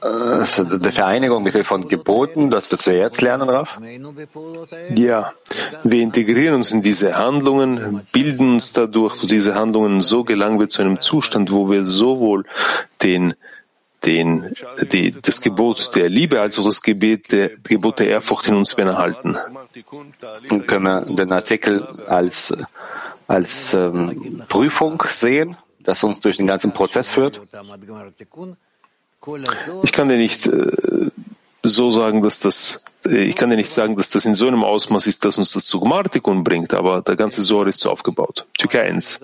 Also 0.00 0.64
der 0.64 0.92
Vereinigung 0.92 1.42
mit 1.42 1.54
Hilfe 1.54 1.68
von 1.68 1.88
Geboten, 1.88 2.50
das 2.50 2.70
wir 2.70 2.94
jetzt 2.94 3.22
lernen, 3.22 3.48
Raf? 3.48 3.80
Ja, 4.94 5.32
wir 5.82 6.02
integrieren 6.02 6.56
uns 6.56 6.72
in 6.72 6.82
diese 6.82 7.16
Handlungen, 7.16 8.02
bilden 8.12 8.54
uns 8.54 8.74
dadurch 8.74 9.16
durch 9.16 9.30
diese 9.30 9.54
Handlungen, 9.54 10.02
so 10.02 10.22
gelangen 10.24 10.60
wir 10.60 10.68
zu 10.68 10.82
einem 10.82 11.00
Zustand, 11.00 11.52
wo 11.52 11.70
wir 11.70 11.86
sowohl 11.86 12.44
den 13.02 13.34
den, 14.06 14.54
die, 14.92 15.12
das 15.20 15.40
Gebot 15.40 15.94
der 15.94 16.08
Liebe 16.08 16.40
als 16.40 16.58
auch 16.58 16.64
das 16.64 16.82
Gebet 16.82 17.32
der, 17.32 17.50
Gebot 17.58 17.98
der 17.98 18.08
Ehrfurcht 18.08 18.48
in 18.48 18.54
uns 18.54 18.72
erhalten. 18.74 19.36
Können 20.66 20.84
wir 20.84 21.00
den 21.02 21.32
Artikel 21.32 21.86
als, 22.06 22.54
als 23.26 23.74
ähm, 23.74 24.42
Prüfung 24.48 25.02
sehen, 25.08 25.56
das 25.80 26.04
uns 26.04 26.20
durch 26.20 26.36
den 26.36 26.46
ganzen 26.46 26.72
Prozess 26.72 27.10
führt? 27.10 27.40
Ich 29.82 29.92
kann 29.92 30.08
dir 30.08 30.18
nicht 30.18 30.46
äh, 30.46 31.10
so 31.62 31.90
sagen, 31.90 32.22
dass 32.22 32.40
das, 32.40 32.84
äh, 33.06 33.24
ich 33.24 33.36
kann 33.36 33.50
dir 33.50 33.56
nicht 33.56 33.70
sagen, 33.70 33.96
dass 33.96 34.10
das 34.10 34.26
in 34.26 34.34
so 34.34 34.46
einem 34.46 34.64
Ausmaß 34.64 35.06
ist, 35.06 35.24
dass 35.24 35.38
uns 35.38 35.52
das 35.52 35.64
zu 35.64 35.80
Gmartikun 35.80 36.44
bringt, 36.44 36.74
aber 36.74 37.00
der 37.02 37.16
ganze 37.16 37.42
Sor 37.42 37.66
ist 37.66 37.80
so 37.80 37.90
aufgebaut. 37.90 38.46
Türkei 38.58 38.82
1. 38.82 39.20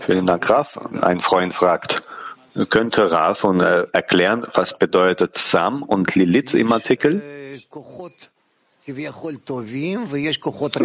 Vielen 0.00 0.26
Dank, 0.26 0.48
Raf. 0.48 0.78
Ein 1.00 1.20
Freund 1.20 1.52
fragt, 1.52 2.02
könnte 2.68 3.10
Raf 3.10 3.44
und, 3.44 3.60
äh, 3.60 3.86
erklären, 3.92 4.46
was 4.54 4.78
bedeutet 4.78 5.36
Sam 5.36 5.82
und 5.82 6.14
Lilith 6.14 6.54
im 6.54 6.72
Artikel? 6.72 7.22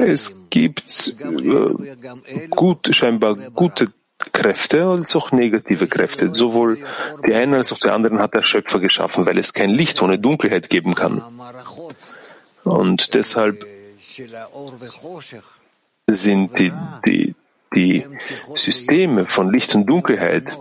Es 0.04 0.50
gibt 0.50 1.16
äh, 1.20 2.48
gut, 2.50 2.96
scheinbar 2.96 3.36
gute 3.36 3.88
Kräfte 4.32 4.86
als 4.86 5.16
auch 5.16 5.32
negative 5.32 5.88
Kräfte. 5.88 6.34
Sowohl 6.34 6.78
die 7.28 7.34
einen 7.34 7.54
als 7.54 7.72
auch 7.74 7.80
die 7.80 7.90
anderen 7.90 8.20
hat 8.20 8.34
der 8.34 8.44
Schöpfer 8.44 8.80
geschaffen, 8.80 9.26
weil 9.26 9.38
es 9.38 9.54
kein 9.54 9.70
Licht 9.70 10.02
ohne 10.02 10.20
Dunkelheit 10.20 10.70
geben 10.70 10.96
kann. 10.96 11.22
Und 12.64 13.14
deshalb 13.14 13.66
sind 16.10 16.58
die, 16.60 16.72
die, 17.06 17.36
die 17.76 18.06
Systeme 18.54 19.26
von 19.26 19.52
Licht 19.52 19.76
und 19.76 19.86
Dunkelheit 19.86 20.58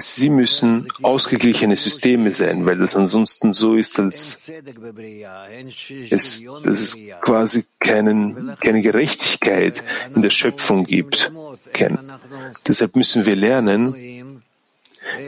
Sie 0.00 0.30
müssen 0.30 0.86
ausgeglichene 1.02 1.76
Systeme 1.76 2.32
sein, 2.32 2.66
weil 2.66 2.78
das 2.78 2.94
ansonsten 2.94 3.52
so 3.52 3.74
ist, 3.74 3.98
als 3.98 4.48
es, 6.10 6.44
dass 6.62 6.80
es 6.80 6.96
quasi 7.20 7.64
keinen, 7.80 8.56
keine 8.60 8.80
Gerechtigkeit 8.80 9.82
in 10.14 10.22
der 10.22 10.30
Schöpfung 10.30 10.84
gibt. 10.84 11.32
Kein. 11.72 11.98
Deshalb 12.66 12.96
müssen 12.96 13.26
wir 13.26 13.36
lernen, 13.36 14.42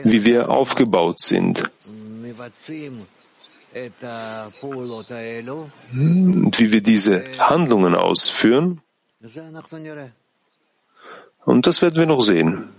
wie 0.03 0.25
wir 0.25 0.49
aufgebaut 0.49 1.19
sind. 1.19 1.63
Und 5.93 6.59
wie 6.59 6.71
wir 6.71 6.81
diese 6.81 7.23
Handlungen 7.39 7.95
ausführen. 7.95 8.81
Und 11.45 11.67
das 11.67 11.81
werden 11.81 11.95
wir 11.95 12.05
noch 12.05 12.21
sehen. 12.21 12.69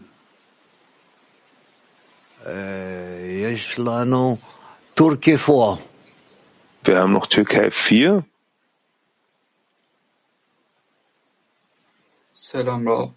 Äh, 2.46 3.56
Wir 6.84 6.98
haben 6.98 7.12
noch 7.12 7.26
Türkei 7.26 7.70
4. 7.70 8.24
Selam 12.34 12.86
Rav. 12.86 13.10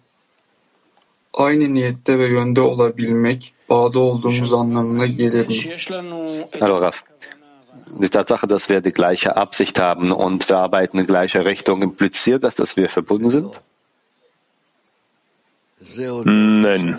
Aynı 1.34 1.74
niyette 1.74 2.18
ve 2.18 2.26
yönde 2.26 2.60
olabilmek 2.60 3.54
bağda 3.68 3.98
olduğumuz 3.98 4.52
anlamına 4.52 5.06
gelir 5.06 5.46
mi? 5.46 5.76
Hallo 6.60 6.80
Raf. 6.80 7.02
Die 7.88 8.08
Tatsache, 8.08 8.46
dass 8.46 8.68
wir 8.68 8.80
die 8.80 8.92
gleiche 8.92 9.36
Absicht 9.36 9.78
haben 9.78 10.12
und 10.12 10.48
wir 10.48 10.58
arbeiten 10.58 10.98
in 10.98 11.06
gleicher 11.06 11.44
Richtung, 11.44 11.82
impliziert 11.82 12.44
das, 12.44 12.56
dass 12.56 12.76
wir 12.76 12.88
verbunden 12.88 13.30
sind? 13.30 13.60
Nein. 16.24 16.98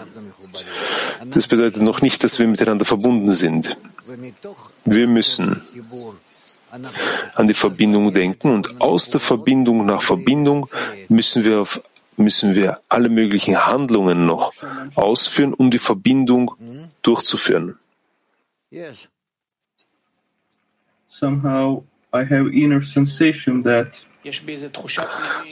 Das 1.25 1.47
bedeutet 1.47 1.83
noch 1.83 2.01
nicht, 2.01 2.23
dass 2.23 2.39
wir 2.39 2.47
miteinander 2.47 2.85
verbunden 2.85 3.31
sind. 3.31 3.77
Wir 4.85 5.07
müssen 5.07 5.61
an 7.35 7.47
die 7.47 7.53
Verbindung 7.53 8.13
denken 8.13 8.53
und 8.53 8.81
aus 8.81 9.09
der 9.09 9.19
Verbindung 9.19 9.85
nach 9.85 10.01
Verbindung 10.01 10.69
müssen 11.09 11.43
wir 11.43 11.61
auf 11.61 11.81
müssen 12.17 12.55
wir 12.55 12.79
alle 12.89 13.09
möglichen 13.09 13.63
Handlungen 13.67 14.25
noch 14.25 14.51
ausführen, 14.95 15.53
um 15.53 15.69
die 15.69 15.77
Verbindung 15.77 16.55
durchzuführen. 17.03 17.77
Somehow 21.19 21.83
I 22.13 22.23
have 22.23 22.53
inner 22.53 22.81
sensation 22.81 23.63
that 23.63 23.87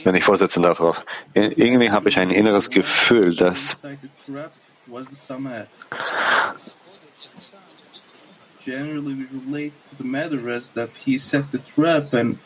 Wenn 0.04 0.14
ich 0.14 0.24
vorsetzen 0.24 0.62
darf, 0.62 0.80
Rav. 0.80 1.04
Irgendwie 1.34 1.90
habe 1.90 2.08
ich 2.08 2.18
ein 2.18 2.30
inneres 2.30 2.70
Gefühl, 2.70 3.34
dass 3.34 3.76
generally 8.64 9.14
we 9.14 9.26
relate 9.32 9.72
to 9.90 9.96
the 9.98 10.04
Medrash 10.04 10.68
that 10.74 10.90
he 11.04 11.18
set 11.18 11.50
the 11.52 11.58
trap 11.58 12.12
and 12.12 12.38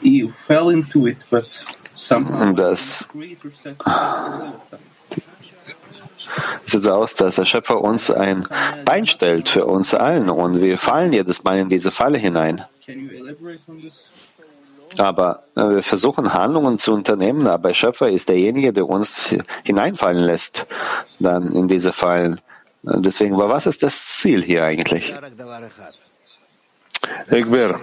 he 0.00 0.28
fell 0.46 0.68
into 0.70 1.06
it, 1.06 1.16
but 1.30 1.46
somehow 1.90 2.52
das 2.52 2.98
the 2.98 3.04
Creator 3.04 3.50
set 3.50 3.78
the 3.78 3.84
trap. 3.84 4.80
Es 6.64 6.72
sieht 6.72 6.82
so 6.82 6.92
aus, 6.92 7.14
dass 7.14 7.36
der 7.36 7.44
Schöpfer 7.44 7.80
uns 7.80 8.10
ein 8.10 8.46
Bein 8.84 9.06
stellt 9.06 9.48
für 9.48 9.66
uns 9.66 9.94
allen 9.94 10.28
und 10.30 10.60
wir 10.60 10.78
fallen 10.78 11.12
jedes 11.12 11.44
Mal 11.44 11.58
in 11.58 11.68
diese 11.68 11.90
Falle 11.90 12.18
hinein. 12.18 12.64
Aber 14.98 15.42
wir 15.54 15.82
versuchen 15.82 16.32
Handlungen 16.32 16.78
zu 16.78 16.92
unternehmen, 16.92 17.46
aber 17.46 17.68
der 17.68 17.74
Schöpfer 17.74 18.08
ist 18.08 18.28
derjenige, 18.28 18.72
der 18.72 18.88
uns 18.88 19.34
hineinfallen 19.64 20.22
lässt, 20.22 20.66
dann 21.18 21.52
in 21.52 21.68
diese 21.68 21.92
Fallen. 21.92 22.40
Deswegen, 22.82 23.34
aber 23.34 23.48
was 23.48 23.66
ist 23.66 23.82
das 23.82 24.18
Ziel 24.18 24.42
hier 24.42 24.64
eigentlich? 24.64 25.14
Egber, 27.28 27.80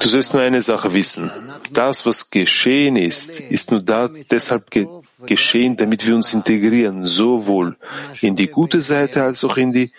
du 0.00 0.08
sollst 0.08 0.34
nur 0.34 0.42
eine 0.42 0.62
Sache 0.62 0.92
wissen. 0.92 1.30
Das, 1.72 2.06
was 2.06 2.30
geschehen 2.30 2.96
ist, 2.96 3.40
ist 3.40 3.70
nur 3.70 3.82
da 3.82 4.08
deshalb 4.30 4.70
ge 4.70 4.86
geschehen, 5.26 5.76
damit 5.76 6.06
wir 6.06 6.14
uns 6.14 6.32
integrieren, 6.32 7.02
sowohl 7.02 7.76
in 8.20 8.36
die 8.36 8.48
gute 8.48 8.80
Seite 8.80 9.24
als 9.24 9.44
auch 9.44 9.56
in 9.56 9.72
die 9.72 9.92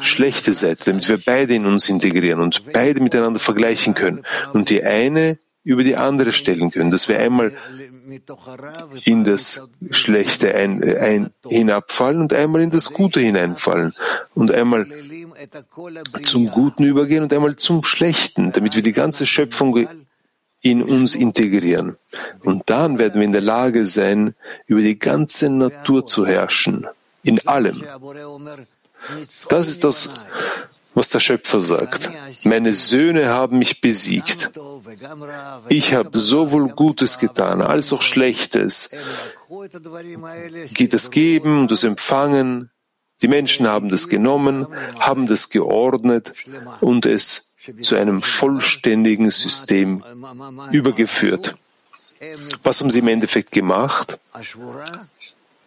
schlechte 0.00 0.52
Seite, 0.52 0.84
damit 0.86 1.08
wir 1.08 1.18
beide 1.18 1.54
in 1.54 1.66
uns 1.66 1.88
integrieren 1.88 2.40
und 2.40 2.72
beide 2.72 3.00
miteinander 3.00 3.40
vergleichen 3.40 3.94
können 3.94 4.24
und 4.52 4.70
die 4.70 4.82
eine 4.82 5.38
über 5.62 5.84
die 5.84 5.96
andere 5.96 6.32
stellen 6.32 6.70
können, 6.70 6.90
dass 6.90 7.08
wir 7.08 7.18
einmal 7.18 7.52
in 9.04 9.24
das 9.24 9.70
Schlechte 9.90 10.54
ein, 10.54 10.82
ein, 10.82 11.30
hinabfallen 11.46 12.22
und 12.22 12.32
einmal 12.32 12.62
in 12.62 12.70
das 12.70 12.92
Gute 12.92 13.20
hineinfallen 13.20 13.92
und 14.34 14.50
einmal 14.50 14.86
zum 16.22 16.46
Guten 16.46 16.84
übergehen 16.84 17.22
und 17.22 17.32
einmal 17.32 17.56
zum 17.56 17.84
Schlechten, 17.84 18.52
damit 18.52 18.74
wir 18.74 18.82
die 18.82 18.92
ganze 18.92 19.26
Schöpfung 19.26 19.86
in 20.62 20.82
uns 20.82 21.14
integrieren. 21.14 21.96
Und 22.44 22.68
dann 22.68 22.98
werden 22.98 23.20
wir 23.20 23.26
in 23.26 23.32
der 23.32 23.40
Lage 23.40 23.86
sein, 23.86 24.34
über 24.66 24.82
die 24.82 24.98
ganze 24.98 25.48
Natur 25.48 26.04
zu 26.04 26.26
herrschen, 26.26 26.86
in 27.22 27.46
allem. 27.46 27.82
Das 29.48 29.68
ist 29.68 29.84
das, 29.84 30.26
was 30.94 31.08
der 31.08 31.20
Schöpfer 31.20 31.60
sagt. 31.60 32.10
Meine 32.44 32.74
Söhne 32.74 33.28
haben 33.28 33.58
mich 33.58 33.80
besiegt. 33.80 34.50
Ich 35.68 35.94
habe 35.94 36.18
sowohl 36.18 36.68
Gutes 36.68 37.18
getan 37.18 37.62
als 37.62 37.92
auch 37.92 38.02
Schlechtes. 38.02 38.90
Geht 40.74 40.92
das 40.92 41.10
Geben 41.10 41.60
und 41.60 41.70
das 41.70 41.84
Empfangen. 41.84 42.70
Die 43.22 43.28
Menschen 43.28 43.66
haben 43.66 43.88
das 43.88 44.08
genommen, 44.08 44.66
haben 44.98 45.26
das 45.26 45.50
geordnet 45.50 46.32
und 46.80 47.06
es 47.06 47.49
zu 47.82 47.96
einem 47.96 48.22
vollständigen 48.22 49.30
System 49.30 50.02
übergeführt. 50.72 51.56
Was 52.62 52.80
haben 52.80 52.90
sie 52.90 53.00
im 53.00 53.08
Endeffekt 53.08 53.52
gemacht? 53.52 54.18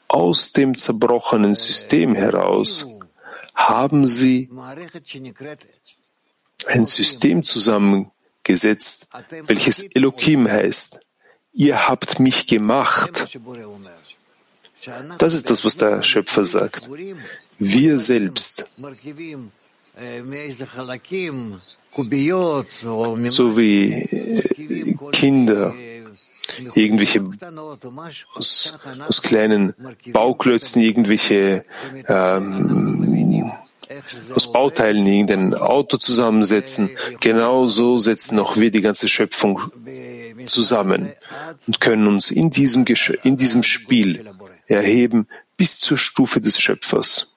Aus 0.08 0.52
dem 0.52 0.78
zerbrochenen 0.78 1.56
System 1.56 2.16
heraus 2.16 2.88
haben 3.56 4.08
sie 4.08 4.50
ein 6.68 6.86
System 6.86 7.44
zusammengesetzt, 7.44 9.10
welches 9.48 9.84
Elohim 9.84 10.48
heißt. 10.48 11.00
Ihr 11.54 11.88
habt 11.88 12.20
mich 12.20 12.48
gemacht. 12.48 13.38
Das 15.18 15.34
ist 15.34 15.50
das, 15.50 15.64
was 15.64 15.78
der 15.78 16.04
Schöpfer 16.04 16.46
sagt. 16.46 16.90
Wir 17.60 18.00
selbst, 18.00 18.70
so 23.30 23.58
wie 23.58 23.92
äh, 23.92 24.96
Kinder, 25.12 25.74
irgendwelche 26.76 27.24
aus, 28.34 28.80
aus 29.08 29.22
kleinen 29.22 29.74
Bauklötzen, 30.12 30.82
irgendwelche 30.82 31.66
ähm, 32.08 33.52
aus 34.34 34.52
Bauteilen 34.52 35.06
irgendein 35.06 35.54
Auto 35.54 35.98
zusammensetzen. 35.98 36.90
Genauso 37.20 38.00
setzen 38.00 38.40
auch 38.40 38.58
wir 38.58 38.72
die 38.72 38.82
ganze 38.82 39.08
Schöpfung 39.08 39.60
zusammen 40.46 41.14
und 41.68 41.80
können 41.80 42.08
uns 42.08 42.32
in 42.32 42.50
diesem, 42.50 42.86
Gesch 42.86 43.12
in 43.24 43.38
diesem 43.38 43.64
Spiel 43.64 44.32
erheben 44.68 45.28
bis 45.58 45.80
zur 45.80 45.98
Stufe 45.98 46.42
des 46.42 46.60
Schöpfers. 46.60 47.36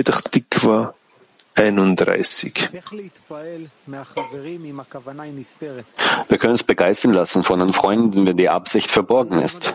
Petach 0.00 0.22
Tikva 0.22 0.94
31. 1.56 2.70
Wir 2.72 2.80
können 6.38 6.52
uns 6.52 6.62
begeistern 6.62 7.12
lassen 7.12 7.42
von 7.42 7.60
den 7.60 7.74
Freunden, 7.74 8.24
wenn 8.24 8.38
die 8.38 8.48
Absicht 8.48 8.90
verborgen 8.90 9.38
ist. 9.40 9.74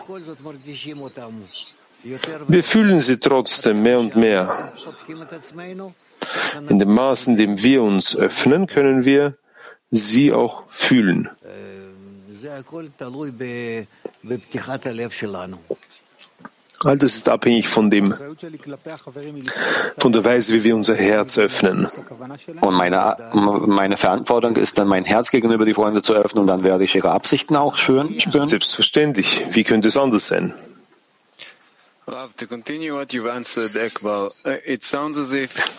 Wir 2.48 2.64
fühlen 2.64 2.98
sie 2.98 3.20
trotzdem 3.20 3.84
mehr 3.84 4.00
und 4.00 4.16
mehr. 4.16 4.72
In 6.68 6.80
dem 6.80 6.92
Maß, 6.92 7.28
in 7.28 7.36
dem 7.36 7.62
wir 7.62 7.82
uns 7.84 8.16
öffnen, 8.16 8.66
können 8.66 9.04
wir 9.04 9.36
sie 9.92 10.32
auch 10.32 10.64
fühlen. 10.68 11.30
All 16.84 16.98
das 16.98 17.16
ist 17.16 17.28
abhängig 17.28 17.68
von 17.68 17.88
dem, 17.90 18.14
von 19.98 20.12
der 20.12 20.24
Weise, 20.24 20.52
wie 20.52 20.64
wir 20.64 20.76
unser 20.76 20.94
Herz 20.94 21.38
öffnen. 21.38 21.88
Und 22.60 22.74
meine, 22.74 23.16
meine 23.32 23.96
Verantwortung 23.96 24.56
ist 24.56 24.78
dann, 24.78 24.88
mein 24.88 25.04
Herz 25.04 25.30
gegenüber 25.30 25.64
die 25.64 25.74
Freunde 25.74 26.02
zu 26.02 26.14
öffnen 26.14 26.42
und 26.42 26.46
dann 26.48 26.62
werde 26.64 26.84
ich 26.84 26.94
ihre 26.94 27.10
Absichten 27.10 27.56
auch 27.56 27.76
spüren. 27.76 28.14
Selbstverständlich. 28.46 29.46
Wie 29.50 29.64
könnte 29.64 29.88
es 29.88 29.96
anders 29.96 30.28
sein? 30.28 30.54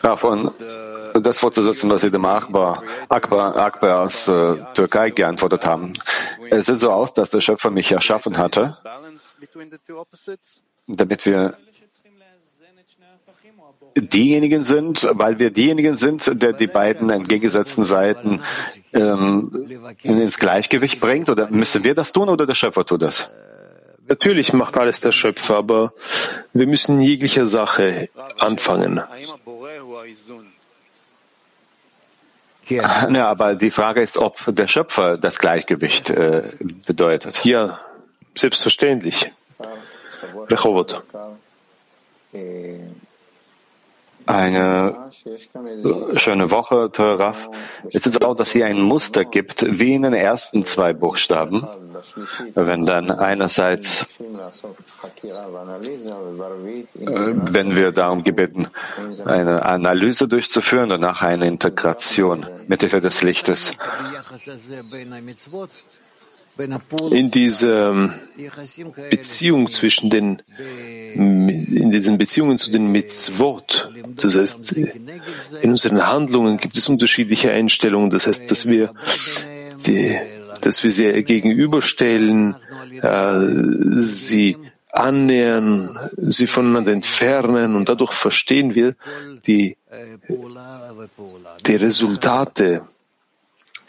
Ja, 0.04 0.18
von 0.18 0.52
das 1.14 1.40
fortzusetzen, 1.40 1.90
was 1.90 2.02
Sie 2.02 2.12
dem 2.12 2.26
Akbar, 2.26 2.84
Akbar, 3.08 3.56
Akbar 3.56 4.02
aus 4.02 4.28
äh, 4.28 4.58
Türkei 4.74 5.10
geantwortet 5.12 5.66
haben. 5.66 5.94
Es 6.50 6.66
sieht 6.66 6.80
so 6.80 6.92
aus, 6.92 7.14
dass 7.14 7.30
der 7.30 7.42
Schöpfer 7.42 7.72
mich 7.72 7.92
erschaffen 7.92 8.38
hatte, 8.38 8.78
damit 10.88 11.26
wir 11.26 11.58
diejenigen 13.96 14.64
sind, 14.64 15.08
weil 15.12 15.40
wir 15.40 15.52
diejenigen 15.52 15.96
sind, 15.96 16.42
der 16.42 16.54
die 16.54 16.68
beiden 16.68 17.10
entgegengesetzten 17.10 17.84
Seiten 17.84 18.42
ähm, 18.94 19.68
ins 20.04 20.38
Gleichgewicht 20.38 21.00
bringt? 21.00 21.30
Oder 21.30 21.50
müssen 21.50 21.84
wir 21.84 21.96
das 21.96 22.12
tun 22.12 22.30
oder 22.30 22.46
der 22.46 22.56
Schöpfer 22.56 22.86
tut 22.86 23.02
das? 23.02 23.30
Natürlich 24.08 24.54
macht 24.54 24.78
alles 24.78 25.02
der 25.02 25.12
Schöpfer, 25.12 25.58
aber 25.58 25.94
wir 26.54 26.68
müssen 26.68 26.98
in 26.98 27.02
jeglicher 27.02 27.46
Sache 27.46 28.10
anfangen. 28.40 29.02
Ja, 32.70 33.28
aber 33.28 33.56
die 33.56 33.72
Frage 33.72 34.02
ist, 34.02 34.18
ob 34.18 34.44
der 34.48 34.68
Schöpfer 34.68 35.18
das 35.18 35.40
Gleichgewicht 35.40 36.10
äh, 36.10 36.44
bedeutet. 36.86 37.44
Ja, 37.46 37.80
selbstverständlich. 38.36 39.32
Rehovot. 40.50 41.04
Eine 44.28 45.10
schöne 46.16 46.52
Woche, 46.52 46.92
Teuraf. 46.92 47.50
Es 47.94 48.06
ist 48.06 48.26
auch, 48.26 48.36
dass 48.36 48.52
hier 48.52 48.66
ein 48.66 48.82
Muster 48.82 49.24
gibt, 49.24 49.66
wie 49.80 49.94
in 49.94 50.02
den 50.02 50.14
ersten 50.14 50.66
zwei 50.66 50.92
Buchstaben, 50.92 51.66
wenn 52.56 52.86
dann 52.86 53.10
einerseits, 53.10 54.06
wenn 56.98 57.78
wir 57.78 57.94
darum 57.94 58.24
gebeten, 58.26 58.68
eine 59.24 59.66
Analyse 59.66 60.28
durchzuführen, 60.28 60.90
danach 60.90 61.22
eine 61.22 61.48
Integration 61.48 62.46
mit 62.68 62.82
Hilfe 62.82 63.00
des 63.00 63.24
Lichtes. 63.24 63.72
In 67.12 67.32
dieser 67.32 68.10
Beziehung 69.10 69.70
zwischen 69.70 70.10
den, 70.10 70.42
in 71.14 71.92
diesen 71.92 72.18
Beziehungen 72.18 72.58
zu 72.58 72.72
den 72.72 72.92
Mitzvot, 72.92 73.92
das 74.16 74.36
heißt, 74.36 74.74
in 74.74 75.72
unseren 75.72 76.06
Handlungen 76.06 76.58
gibt 76.58 76.78
es 76.78 76.90
unterschiedliche 76.90 77.52
Einstellungen, 77.52 78.10
das 78.10 78.28
heißt, 78.28 78.50
dass 78.50 78.68
wir 78.68 78.94
die, 79.86 80.18
dass 80.62 80.84
wir 80.84 80.92
sie 80.92 81.24
gegenüberstellen, 81.24 82.56
äh, 83.02 83.40
sie 84.00 84.58
annähern, 84.92 85.98
sie 86.18 86.48
voneinander 86.48 86.92
entfernen. 86.92 87.76
Und 87.76 87.90
dadurch 87.90 88.14
verstehen 88.14 88.76
wir 88.76 88.96
die, 89.46 89.78
die 91.66 91.76
Resultate 91.76 92.82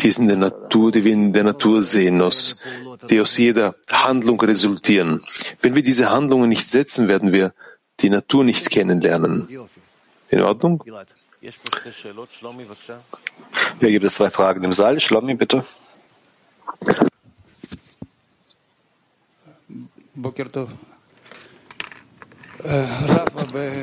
die 0.00 0.08
es 0.08 0.18
in 0.18 0.28
der 0.28 0.36
Natur, 0.36 0.92
die 0.92 1.04
wir 1.04 1.12
in 1.12 1.32
der 1.32 1.44
Natur 1.44 1.82
sehen, 1.82 2.20
aus, 2.22 2.62
die 3.10 3.20
aus 3.20 3.36
jeder 3.36 3.74
Handlung 3.90 4.40
resultieren. 4.40 5.24
Wenn 5.60 5.74
wir 5.74 5.82
diese 5.82 6.10
Handlungen 6.10 6.48
nicht 6.48 6.66
setzen, 6.66 7.08
werden 7.08 7.32
wir 7.32 7.52
die 8.00 8.10
Natur 8.10 8.44
nicht 8.44 8.70
kennenlernen. 8.70 9.48
In 10.30 10.42
Ordnung? 10.42 10.84
Hier 13.80 13.90
gibt 13.90 14.04
es 14.04 14.14
zwei 14.14 14.30
Fragen 14.30 14.62
im 14.64 14.72
Saal. 14.72 15.00
Schlomi, 15.00 15.34
bitte. 15.34 15.64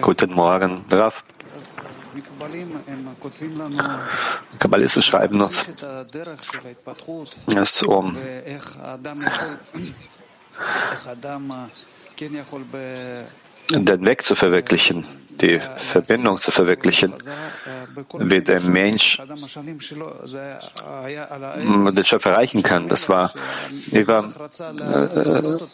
Guten 0.02 0.34
Morgen, 0.34 0.86
Raf. 0.92 1.24
Kabbalisten 4.60 5.04
schreiben 5.04 5.42
uns, 5.42 5.66
dass 7.48 7.84
um 7.84 8.18
den 13.70 14.06
Weg 14.06 14.22
zu 14.22 14.36
verwirklichen, 14.36 15.06
die 15.30 15.60
Verbindung 15.60 16.38
zu 16.38 16.52
verwirklichen, 16.52 17.14
wie 18.20 18.42
der 18.42 18.62
Mensch 18.62 19.22
den 19.58 19.80
Schöpfer 22.06 22.30
erreichen 22.32 22.64
kann. 22.64 22.88
Das 22.88 23.10
war 23.10 23.34
über 23.92 24.30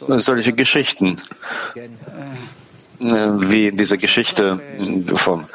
äh, 0.07 0.19
solche 0.19 0.53
Geschichten 0.53 1.17
wie 3.01 3.67
in 3.67 3.77
dieser 3.77 3.97
Geschichte 3.97 4.59
vom 5.15 5.47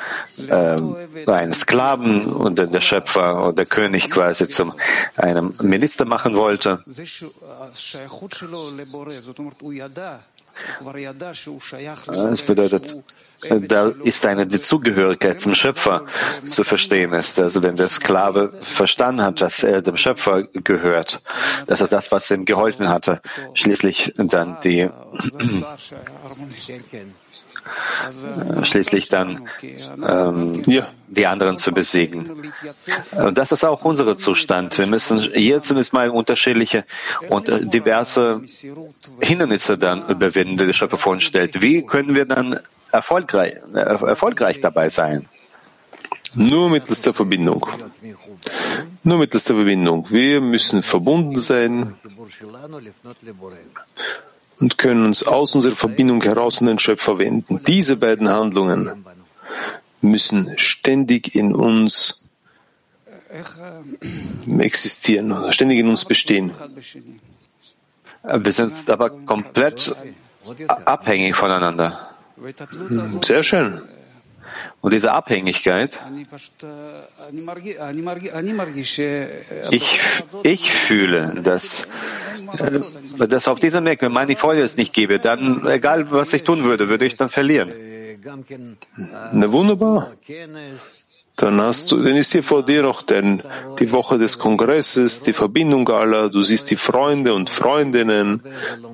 äh, 0.48 0.80
einen 1.26 1.52
Sklaven 1.52 2.26
und 2.26 2.58
der 2.58 2.80
Schöpfer 2.80 3.44
oder 3.44 3.52
der 3.52 3.66
König 3.66 4.10
quasi 4.10 4.48
zum 4.48 4.74
einem 5.16 5.54
Minister 5.62 6.04
machen 6.04 6.34
wollte. 6.34 6.82
Das 12.06 12.42
bedeutet, 12.42 12.96
da 13.68 13.92
ist 14.02 14.26
eine 14.26 14.46
die 14.46 14.60
Zugehörigkeit 14.60 15.40
zum 15.40 15.54
Schöpfer 15.54 16.04
zu 16.44 16.64
verstehen 16.64 17.12
ist. 17.12 17.38
Also 17.38 17.62
wenn 17.62 17.76
der 17.76 17.88
Sklave 17.88 18.48
verstanden 18.60 19.22
hat, 19.22 19.40
dass 19.40 19.62
er 19.62 19.82
dem 19.82 19.96
Schöpfer 19.96 20.44
gehört, 20.44 21.22
das 21.66 21.80
ist 21.80 21.92
das, 21.92 22.10
was 22.12 22.30
ihm 22.30 22.44
geholfen 22.44 22.88
hatte, 22.88 23.20
schließlich 23.54 24.14
dann 24.16 24.58
die 24.62 24.88
schließlich 28.62 29.08
dann 29.08 29.48
ähm, 30.06 30.62
ja. 30.66 30.88
die 31.08 31.26
anderen 31.26 31.58
zu 31.58 31.72
besiegen. 31.72 32.52
Und 33.12 33.38
das 33.38 33.52
ist 33.52 33.64
auch 33.64 33.84
unser 33.84 34.16
Zustand. 34.16 34.78
Wir 34.78 34.86
müssen 34.86 35.20
hier 35.20 35.60
zunächst 35.60 35.92
mal 35.92 36.10
unterschiedliche 36.10 36.84
und 37.28 37.48
diverse 37.72 38.42
Hindernisse 39.20 39.78
dann 39.78 40.08
überwinden, 40.08 40.56
die 40.56 40.66
der 40.66 40.72
Schöpfer 40.72 40.98
vor 40.98 41.12
uns 41.12 41.24
stellt. 41.24 41.60
Wie 41.60 41.84
können 41.84 42.14
wir 42.14 42.26
dann 42.26 42.60
erfolgreich, 42.92 43.56
erfolgreich 43.74 44.60
dabei 44.60 44.88
sein? 44.88 45.28
Nur 46.34 46.68
mittels 46.68 47.00
der 47.00 47.14
Verbindung. 47.14 47.66
Nur 49.02 49.18
mittels 49.18 49.44
der 49.44 49.56
Verbindung. 49.56 50.06
Wir 50.10 50.40
müssen 50.40 50.82
verbunden 50.82 51.36
sein 51.36 51.94
und 54.58 54.78
können 54.78 55.04
uns 55.04 55.22
aus 55.22 55.54
unserer 55.54 55.76
Verbindung 55.76 56.22
heraus 56.22 56.60
an 56.60 56.66
den 56.66 56.78
Schöpfer 56.78 57.18
wenden. 57.18 57.62
Diese 57.66 57.96
beiden 57.96 58.28
Handlungen 58.28 59.04
müssen 60.00 60.52
ständig 60.56 61.34
in 61.34 61.54
uns 61.54 62.28
existieren, 64.58 65.52
ständig 65.52 65.78
in 65.78 65.88
uns 65.88 66.04
bestehen. 66.04 66.52
Wir 68.22 68.52
sind 68.52 68.90
aber 68.90 69.10
komplett 69.10 69.94
abhängig 70.84 71.36
voneinander. 71.36 72.10
Sehr 73.22 73.42
schön. 73.42 73.82
Und 74.80 74.92
diese 74.92 75.12
Abhängigkeit, 75.12 75.98
ich, 79.70 80.00
ich 80.42 80.72
fühle, 80.72 81.34
dass, 81.42 81.88
äh, 83.18 83.28
dass 83.28 83.48
auf 83.48 83.60
diesem 83.60 83.84
Weg, 83.84 84.02
wenn 84.02 84.12
meine 84.12 84.36
Freude 84.36 84.62
es 84.62 84.76
nicht 84.76 84.92
gebe, 84.92 85.18
dann, 85.18 85.66
egal 85.66 86.10
was 86.10 86.32
ich 86.32 86.44
tun 86.44 86.64
würde, 86.64 86.88
würde 86.88 87.06
ich 87.06 87.16
dann 87.16 87.28
verlieren. 87.28 87.72
Na 89.32 89.52
wunderbar. 89.52 90.12
Dann 91.36 91.60
hast 91.60 91.92
du, 91.92 91.98
dann 91.98 92.16
ist 92.16 92.32
hier 92.32 92.42
vor 92.42 92.64
dir 92.64 92.82
noch 92.82 93.02
denn 93.02 93.42
die 93.78 93.92
Woche 93.92 94.18
des 94.18 94.38
Kongresses, 94.38 95.20
die 95.20 95.34
Verbindung 95.34 95.86
aller, 95.90 96.30
du 96.30 96.42
siehst 96.42 96.70
die 96.70 96.76
Freunde 96.76 97.34
und 97.34 97.50
Freundinnen, 97.50 98.42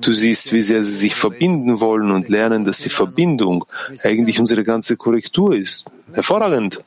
du 0.01 0.11
siehst, 0.11 0.51
wie 0.51 0.61
sehr 0.61 0.83
sie 0.83 0.93
sich 0.93 1.15
verbinden 1.15 1.79
wollen 1.79 2.11
und 2.11 2.27
lernen, 2.27 2.65
dass 2.65 2.79
die 2.79 2.89
Verbindung 2.89 3.65
eigentlich 4.03 4.41
unsere 4.41 4.65
ganze 4.65 4.97
Korrektur 4.97 5.55
ist. 5.55 5.89
Hervorragend. 6.11 6.83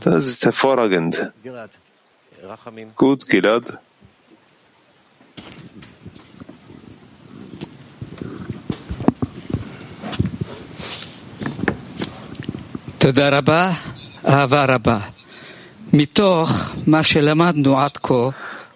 Das 0.00 0.26
ist 0.26 0.44
hervorragend. 0.44 1.32
Gut, 2.96 3.28
Gilad. 3.28 3.78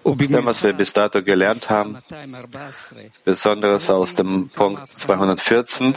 Aus 0.04 0.16
dem, 0.16 0.46
was 0.46 0.62
wir 0.62 0.72
bis 0.72 0.92
dato 0.92 1.20
gelernt 1.22 1.68
haben, 1.68 1.98
besonders 3.24 3.90
aus 3.90 4.14
dem 4.14 4.48
Punkt 4.48 4.88
214, 4.98 5.94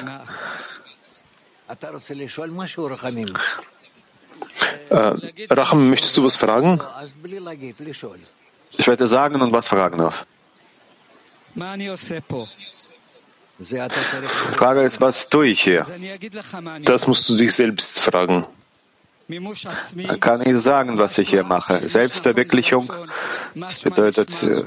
äh, 4.90 5.14
Racham, 5.50 5.90
möchtest 5.90 6.18
du 6.18 6.24
was 6.26 6.36
fragen? 6.36 6.82
Ich 8.78 8.88
werde 8.88 9.08
sagen 9.08 9.42
und 9.42 9.54
was 9.54 9.68
fragen 9.68 10.00
darf. 10.00 10.26
Die 13.59 14.55
Frage 14.55 14.83
ist, 14.83 15.01
was 15.01 15.29
tue 15.29 15.49
ich 15.49 15.63
hier? 15.63 15.85
Das 16.85 17.09
musst 17.09 17.29
du 17.29 17.37
dich 17.37 17.53
selbst 17.53 18.01
fragen. 18.01 18.47
Man 19.29 20.21
kann 20.21 20.41
ich 20.49 20.63
sagen, 20.63 20.97
was 20.97 21.19
ich 21.19 21.29
hier 21.29 21.45
mache. 21.45 21.87
Selbstverwirklichung, 21.87 22.91
das 23.55 23.79
bedeutet, 23.81 24.31
äh, 24.43 24.63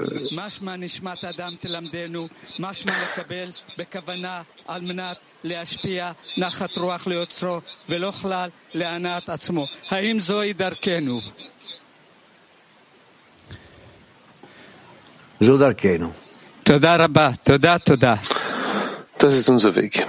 תודה 16.62 16.96
רבה, 16.96 17.30
תודה, 17.42 17.78
תודה. 17.78 18.14
Das 19.27 19.35
ist 19.35 19.49
unser 19.49 19.75
Weg. 19.75 20.07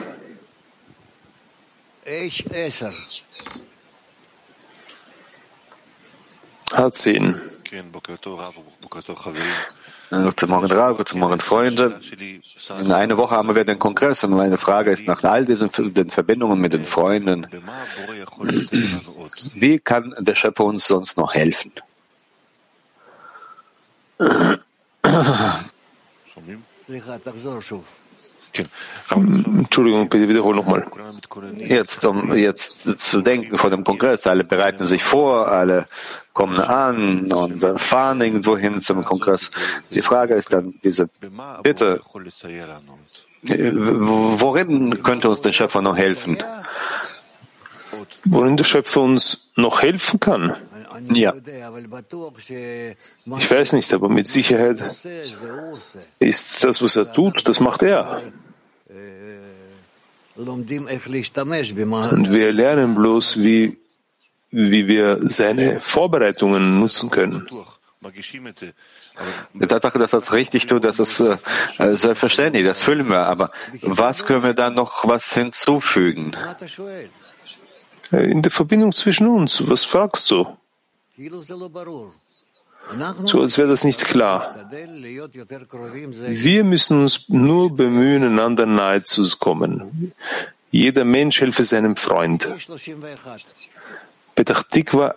H10. 6.71 7.41
Guten 10.09 10.51
Morgen, 10.51 10.71
Rav, 10.71 10.97
guten 10.97 11.19
Morgen, 11.19 11.41
Freunde. 11.41 12.01
In 12.79 12.93
einer 12.93 13.17
Woche 13.17 13.35
haben 13.35 13.53
wir 13.57 13.65
den 13.65 13.81
Kongress 13.81 14.23
und 14.23 14.35
meine 14.35 14.57
Frage 14.57 14.93
ist 14.93 15.09
nach 15.09 15.25
all 15.25 15.45
diesen 15.45 15.69
den 15.93 16.11
Verbindungen 16.11 16.61
mit 16.61 16.75
den 16.75 16.87
Freunden, 16.87 17.45
wie 19.55 19.81
kann 19.81 20.15
der 20.21 20.37
Schöpfer 20.37 20.63
uns 20.63 20.87
sonst 20.87 21.19
noch 21.19 21.35
helfen? 21.35 21.73
Entschuldigung, 29.11 30.09
bitte 30.09 30.29
wiederhol 30.29 30.55
nochmal. 30.55 30.87
Jetzt, 31.57 32.05
um 32.05 32.35
jetzt 32.35 32.99
zu 32.99 33.21
denken 33.21 33.57
vor 33.57 33.71
dem 33.71 33.85
Kongress, 33.85 34.27
alle 34.27 34.45
bereiten 34.45 34.85
sich 34.85 35.03
vor, 35.03 35.49
alle 35.49 35.87
kommen 36.33 36.61
an 36.61 37.33
und 37.33 37.61
fahren 37.81 38.21
irgendwo 38.21 38.57
hin 38.57 38.81
zum 38.81 39.05
Kongress. 39.05 39.51
Die 39.91 40.03
Frage 40.03 40.35
ist 40.35 40.53
dann 40.53 40.75
diese 40.85 41.09
Bitte, 41.63 42.01
worin 43.43 45.03
könnte 45.03 45.31
uns 45.31 45.41
der 45.41 45.53
Schöpfer 45.53 45.83
noch 45.83 45.97
helfen? 45.97 46.39
Worin 48.25 48.57
der 48.57 48.65
Schöpfer 48.65 49.01
uns 49.01 49.53
noch 49.57 49.83
helfen 49.83 50.21
kann? 50.21 50.55
Ja. 51.07 51.35
Ich 53.39 53.51
weiß 53.51 53.73
nicht, 53.75 53.93
aber 53.93 54.09
mit 54.09 54.27
Sicherheit 54.27 54.83
ist 56.19 56.65
das, 56.65 56.83
was 56.83 56.97
er 56.97 57.13
tut, 57.13 57.47
das 57.49 57.61
macht 57.61 57.83
er. 57.83 58.23
Und 60.37 60.71
wir 62.33 62.53
lernen 62.53 62.95
bloß, 62.95 63.43
wie 63.43 63.77
wie 64.51 64.87
wir 64.89 65.19
seine 65.23 65.81
Vorbereitungen 65.81 66.81
nutzen 66.81 67.11
können. 67.11 67.47
Die 69.55 69.67
Tatsache, 69.67 69.99
dass 69.99 70.13
das 70.13 70.33
richtig 70.33 70.67
tut, 70.67 70.85
das 70.85 70.99
ist 70.99 71.21
äh, 71.21 71.37
selbstverständlich, 71.79 72.65
das 72.65 72.83
füllen 72.83 73.09
wir. 73.09 73.27
Aber 73.27 73.51
was 73.83 74.25
können 74.25 74.43
wir 74.45 74.55
dann 74.55 74.75
noch 74.75 75.09
was 75.09 75.35
hinzufügen? 75.35 76.33
In 78.13 78.43
der 78.43 78.51
Verbindung 78.51 78.95
zwischen 78.95 79.27
uns, 79.27 79.69
was 79.69 79.85
fragst 79.85 80.31
du? 80.31 80.47
So 83.27 83.43
als 83.43 83.59
wäre 83.59 83.69
das 83.69 83.85
nicht 83.85 84.05
klar. 84.05 84.55
Wir 86.29 86.65
müssen 86.65 87.03
uns 87.03 87.29
nur 87.29 87.75
bemühen, 87.75 88.25
einander 88.25 88.67
nahe 88.67 89.03
zu 89.03 89.27
kommen. 89.39 90.13
Jeder 90.71 91.05
Mensch 91.05 91.41
helfe 91.41 91.65
seinem 91.65 91.97
Freund. 91.97 92.49
Petach 94.35 94.63
Tikva 94.63 95.15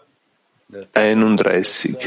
31. 0.94 1.98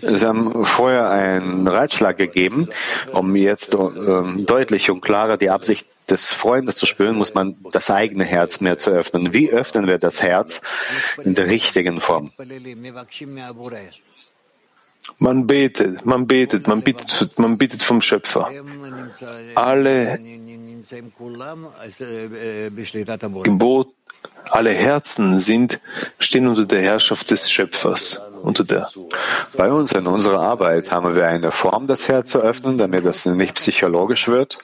Sie 0.00 0.26
haben 0.26 0.64
vorher 0.64 1.10
einen 1.10 1.66
Ratschlag 1.66 2.18
gegeben, 2.18 2.68
um 3.12 3.34
jetzt 3.34 3.74
äh, 3.74 4.44
deutlich 4.44 4.90
und 4.90 5.00
klarer 5.00 5.36
die 5.36 5.50
Absicht 5.50 5.86
des 6.10 6.32
Freundes 6.32 6.76
zu 6.76 6.86
spüren, 6.86 7.16
muss 7.16 7.34
man 7.34 7.56
das 7.72 7.90
eigene 7.90 8.24
Herz 8.24 8.60
mehr 8.60 8.78
zu 8.78 8.90
öffnen. 8.90 9.32
Wie 9.32 9.50
öffnen 9.50 9.86
wir 9.86 9.98
das 9.98 10.22
Herz 10.22 10.60
in 11.22 11.34
der 11.34 11.46
richtigen 11.46 12.00
Form? 12.00 12.30
Man 15.18 15.46
betet, 15.46 16.06
man 16.06 16.26
betet, 16.26 16.66
man 16.66 16.82
bittet, 16.82 17.38
man 17.38 17.58
bittet 17.58 17.82
vom 17.82 18.00
Schöpfer. 18.00 18.50
Alle 19.54 20.18
Gebot, 23.42 23.88
alle 24.50 24.70
Herzen 24.70 25.38
sind, 25.38 25.80
stehen 26.18 26.48
unter 26.48 26.64
der 26.64 26.82
Herrschaft 26.82 27.30
des 27.30 27.50
Schöpfers. 27.50 28.30
Unter 28.42 28.64
der. 28.64 28.88
Bei 29.56 29.70
uns 29.70 29.92
in 29.92 30.06
unserer 30.06 30.40
Arbeit 30.40 30.90
haben 30.90 31.14
wir 31.14 31.26
eine 31.26 31.50
Form, 31.50 31.86
das 31.86 32.08
Herz 32.08 32.30
zu 32.30 32.40
öffnen, 32.40 32.78
damit 32.78 33.04
das 33.06 33.24
nicht 33.26 33.54
psychologisch 33.54 34.28
wird. 34.28 34.58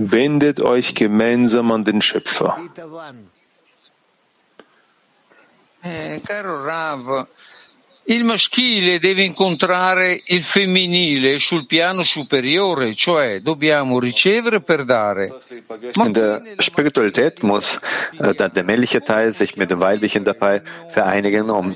Wendet 0.00 0.60
euch 0.60 0.94
gemeinsam 0.94 1.72
an 1.72 1.82
den 1.82 2.00
Schöpfer. 2.00 2.56
Eh, 5.82 6.20
caro 6.24 6.64
Rav, 6.64 7.26
il 8.04 8.24
maschile 8.24 8.98
deve 9.00 9.22
incontrare 9.22 10.22
il 10.26 10.42
femminile 10.42 11.38
sul 11.38 11.66
piano 11.66 12.04
superiore, 12.04 12.94
cioè 12.94 13.40
dobbiamo 13.40 13.98
ricevere 13.98 14.60
per 14.60 14.84
dare. 14.84 15.40
In 16.04 16.12
der 16.12 16.42
Spiritualität 16.58 17.42
muss 17.42 17.80
äh, 18.18 18.34
dann 18.34 18.52
der 18.52 18.64
männliche 18.64 19.02
Teil 19.02 19.32
sich 19.32 19.56
mit 19.56 19.70
dem 19.70 19.80
weiblichen 19.80 20.24
dabei 20.24 20.62
vereinigen. 20.90 21.50
Um, 21.50 21.74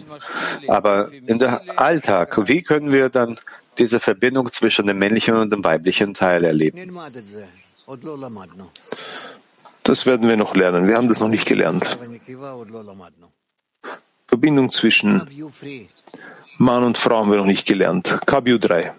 aber 0.68 1.10
in 1.26 1.38
der 1.38 1.62
Alltag, 1.76 2.48
wie 2.48 2.62
können 2.62 2.92
wir 2.92 3.08
dann 3.08 3.36
diese 3.78 4.00
Verbindung 4.00 4.50
zwischen 4.50 4.86
dem 4.86 4.98
männlichen 4.98 5.34
und 5.34 5.52
dem 5.52 5.64
weiblichen 5.64 6.14
Teil 6.14 6.44
erleben? 6.44 6.98
Das 9.82 10.06
werden 10.06 10.28
wir 10.28 10.36
noch 10.36 10.54
lernen. 10.54 10.86
Wir 10.88 10.96
haben 10.96 11.08
das 11.08 11.20
noch 11.20 11.28
nicht 11.28 11.46
gelernt. 11.46 11.98
Verbindung 14.26 14.70
zwischen 14.70 15.28
Mann 16.58 16.84
und 16.84 16.98
Frau 16.98 17.18
haben 17.18 17.30
wir 17.30 17.38
noch 17.38 17.46
nicht 17.46 17.66
gelernt. 17.66 18.18
KBU 18.26 18.58
3. 18.58 18.92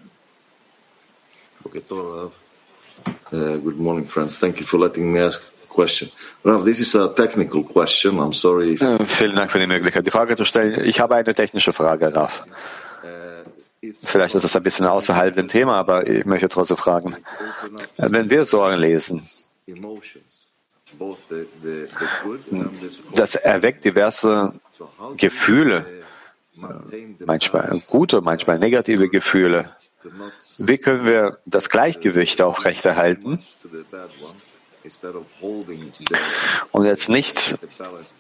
Uh, 3.33 3.57
good 3.57 3.79
morning, 3.79 4.05
friends. 4.05 4.39
Thank 4.39 4.59
you 4.59 4.65
for 4.65 4.79
letting 4.79 5.11
me 5.11 5.19
ask 5.19 5.41
a 5.63 5.73
question. 5.73 6.09
Rav, 6.43 6.65
this 6.65 6.79
is 6.79 6.93
a 6.95 7.09
technical 7.09 7.63
question. 7.63 8.19
I'm 8.19 8.31
sorry. 8.31 8.73
If... 8.73 8.81
Äh, 8.81 9.03
vielen 9.05 9.35
Dank 9.35 9.51
für 9.51 9.59
die 9.59 9.65
Möglichkeit, 9.65 10.05
die 10.05 10.11
Frage 10.11 10.35
zu 10.35 10.45
stellen. 10.45 10.85
Ich 10.85 10.99
habe 10.99 11.15
eine 11.15 11.33
technische 11.33 11.73
Frage, 11.73 12.13
Rav. 12.13 12.45
Vielleicht 13.91 14.35
ist 14.35 14.43
das 14.43 14.55
ein 14.55 14.63
bisschen 14.63 14.85
außerhalb 14.85 15.35
dem 15.35 15.47
Thema, 15.47 15.75
aber 15.75 16.07
ich 16.07 16.25
möchte 16.25 16.47
trotzdem 16.47 16.77
fragen. 16.77 17.15
Wenn 17.97 18.29
wir 18.29 18.45
Sorgen 18.45 18.79
lesen, 18.79 19.27
das 23.15 23.35
erweckt 23.35 23.83
diverse 23.85 24.53
Gefühle, 25.17 25.85
manchmal 27.25 27.81
gute, 27.87 28.21
manchmal 28.21 28.59
negative 28.59 29.09
Gefühle. 29.09 29.75
Wie 30.59 30.77
können 30.77 31.05
wir 31.05 31.39
das 31.45 31.69
Gleichgewicht 31.69 32.41
aufrechterhalten 32.41 33.39
und 36.71 36.85
jetzt 36.85 37.09
nicht 37.09 37.57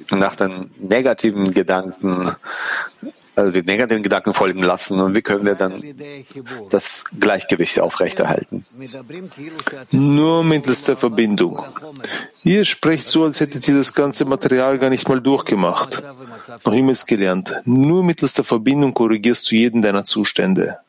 nach 0.09 0.35
den 0.35 0.71
negativen 0.77 1.53
Gedanken 1.53 2.35
also 3.35 3.51
die 3.51 3.63
negativen 3.63 4.03
Gedanken 4.03 4.33
folgen 4.33 4.61
lassen 4.61 4.99
und 4.99 5.15
wie 5.15 5.21
können 5.21 5.45
wir 5.45 5.55
dann 5.55 5.81
das 6.69 7.05
Gleichgewicht 7.19 7.79
aufrechterhalten? 7.79 8.63
Nur 9.91 10.43
mittels 10.43 10.83
der 10.83 10.97
Verbindung. 10.97 11.63
Ihr 12.43 12.65
sprecht 12.65 13.07
so, 13.07 13.23
als 13.23 13.39
hättet 13.39 13.67
ihr 13.67 13.75
das 13.75 13.93
ganze 13.93 14.25
Material 14.25 14.77
gar 14.77 14.89
nicht 14.89 15.09
mal 15.09 15.21
durchgemacht, 15.21 16.03
noch 16.63 16.73
niemals 16.73 17.05
gelernt. 17.05 17.61
Nur 17.65 18.03
mittels 18.03 18.33
der 18.33 18.45
Verbindung 18.45 18.93
korrigierst 18.93 19.49
du 19.49 19.55
jeden 19.55 19.81
deiner 19.81 20.03
Zustände. 20.03 20.79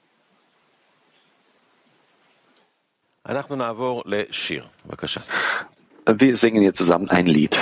Wir 6.07 6.37
singen 6.37 6.63
jetzt 6.63 6.77
zusammen 6.77 7.09
ein 7.09 7.25
Lied. 7.25 7.59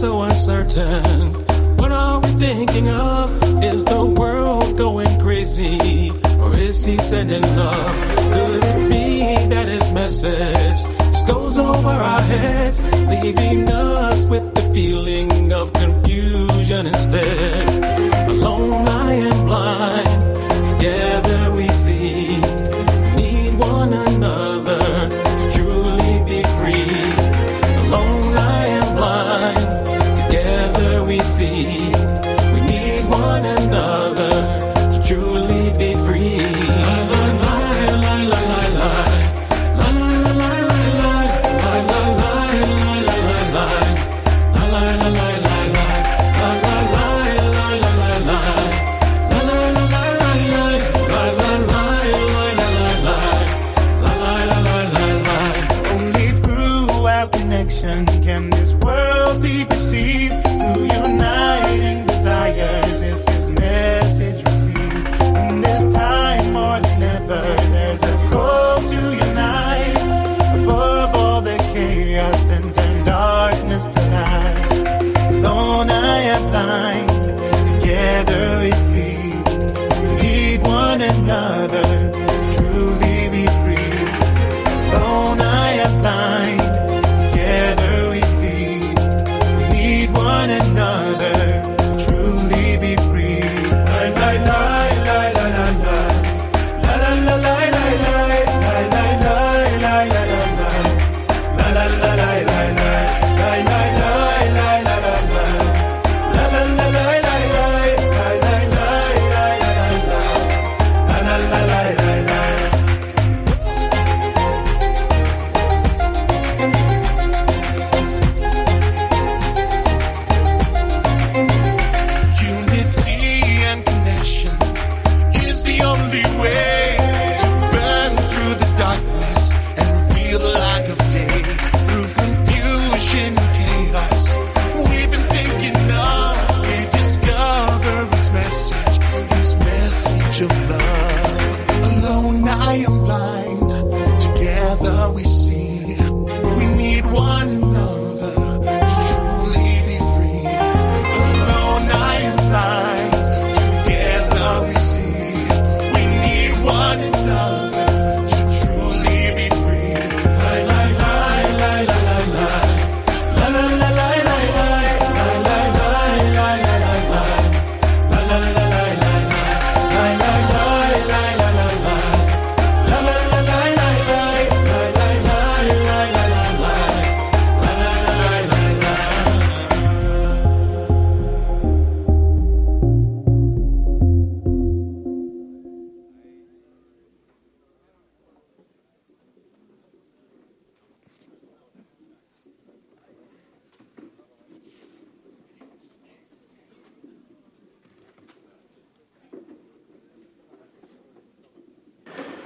So 0.00 0.22
uncertain. 0.22 1.34
What 1.76 1.92
are 1.92 2.20
we 2.20 2.28
thinking 2.38 2.88
of? 2.88 3.62
Is 3.62 3.84
the 3.84 4.02
world 4.04 4.78
going 4.78 5.20
crazy? 5.20 6.10
Or 6.40 6.56
is 6.56 6.84
he 6.84 6.96
sending 6.96 7.42
love? 7.42 7.96
Could 8.32 8.64
it 8.64 8.90
be 8.90 9.20
that 9.48 9.68
his 9.68 9.92
message 9.92 10.80
just 11.12 11.26
goes 11.26 11.58
over 11.58 11.88
our 11.88 12.22
heads, 12.22 12.80
leaving 13.10 13.70
us 13.70 14.24
with 14.30 14.54
the 14.54 14.62
feeling 14.72 15.52
of 15.52 15.72
confusion 15.72 16.86
instead? 16.86 17.49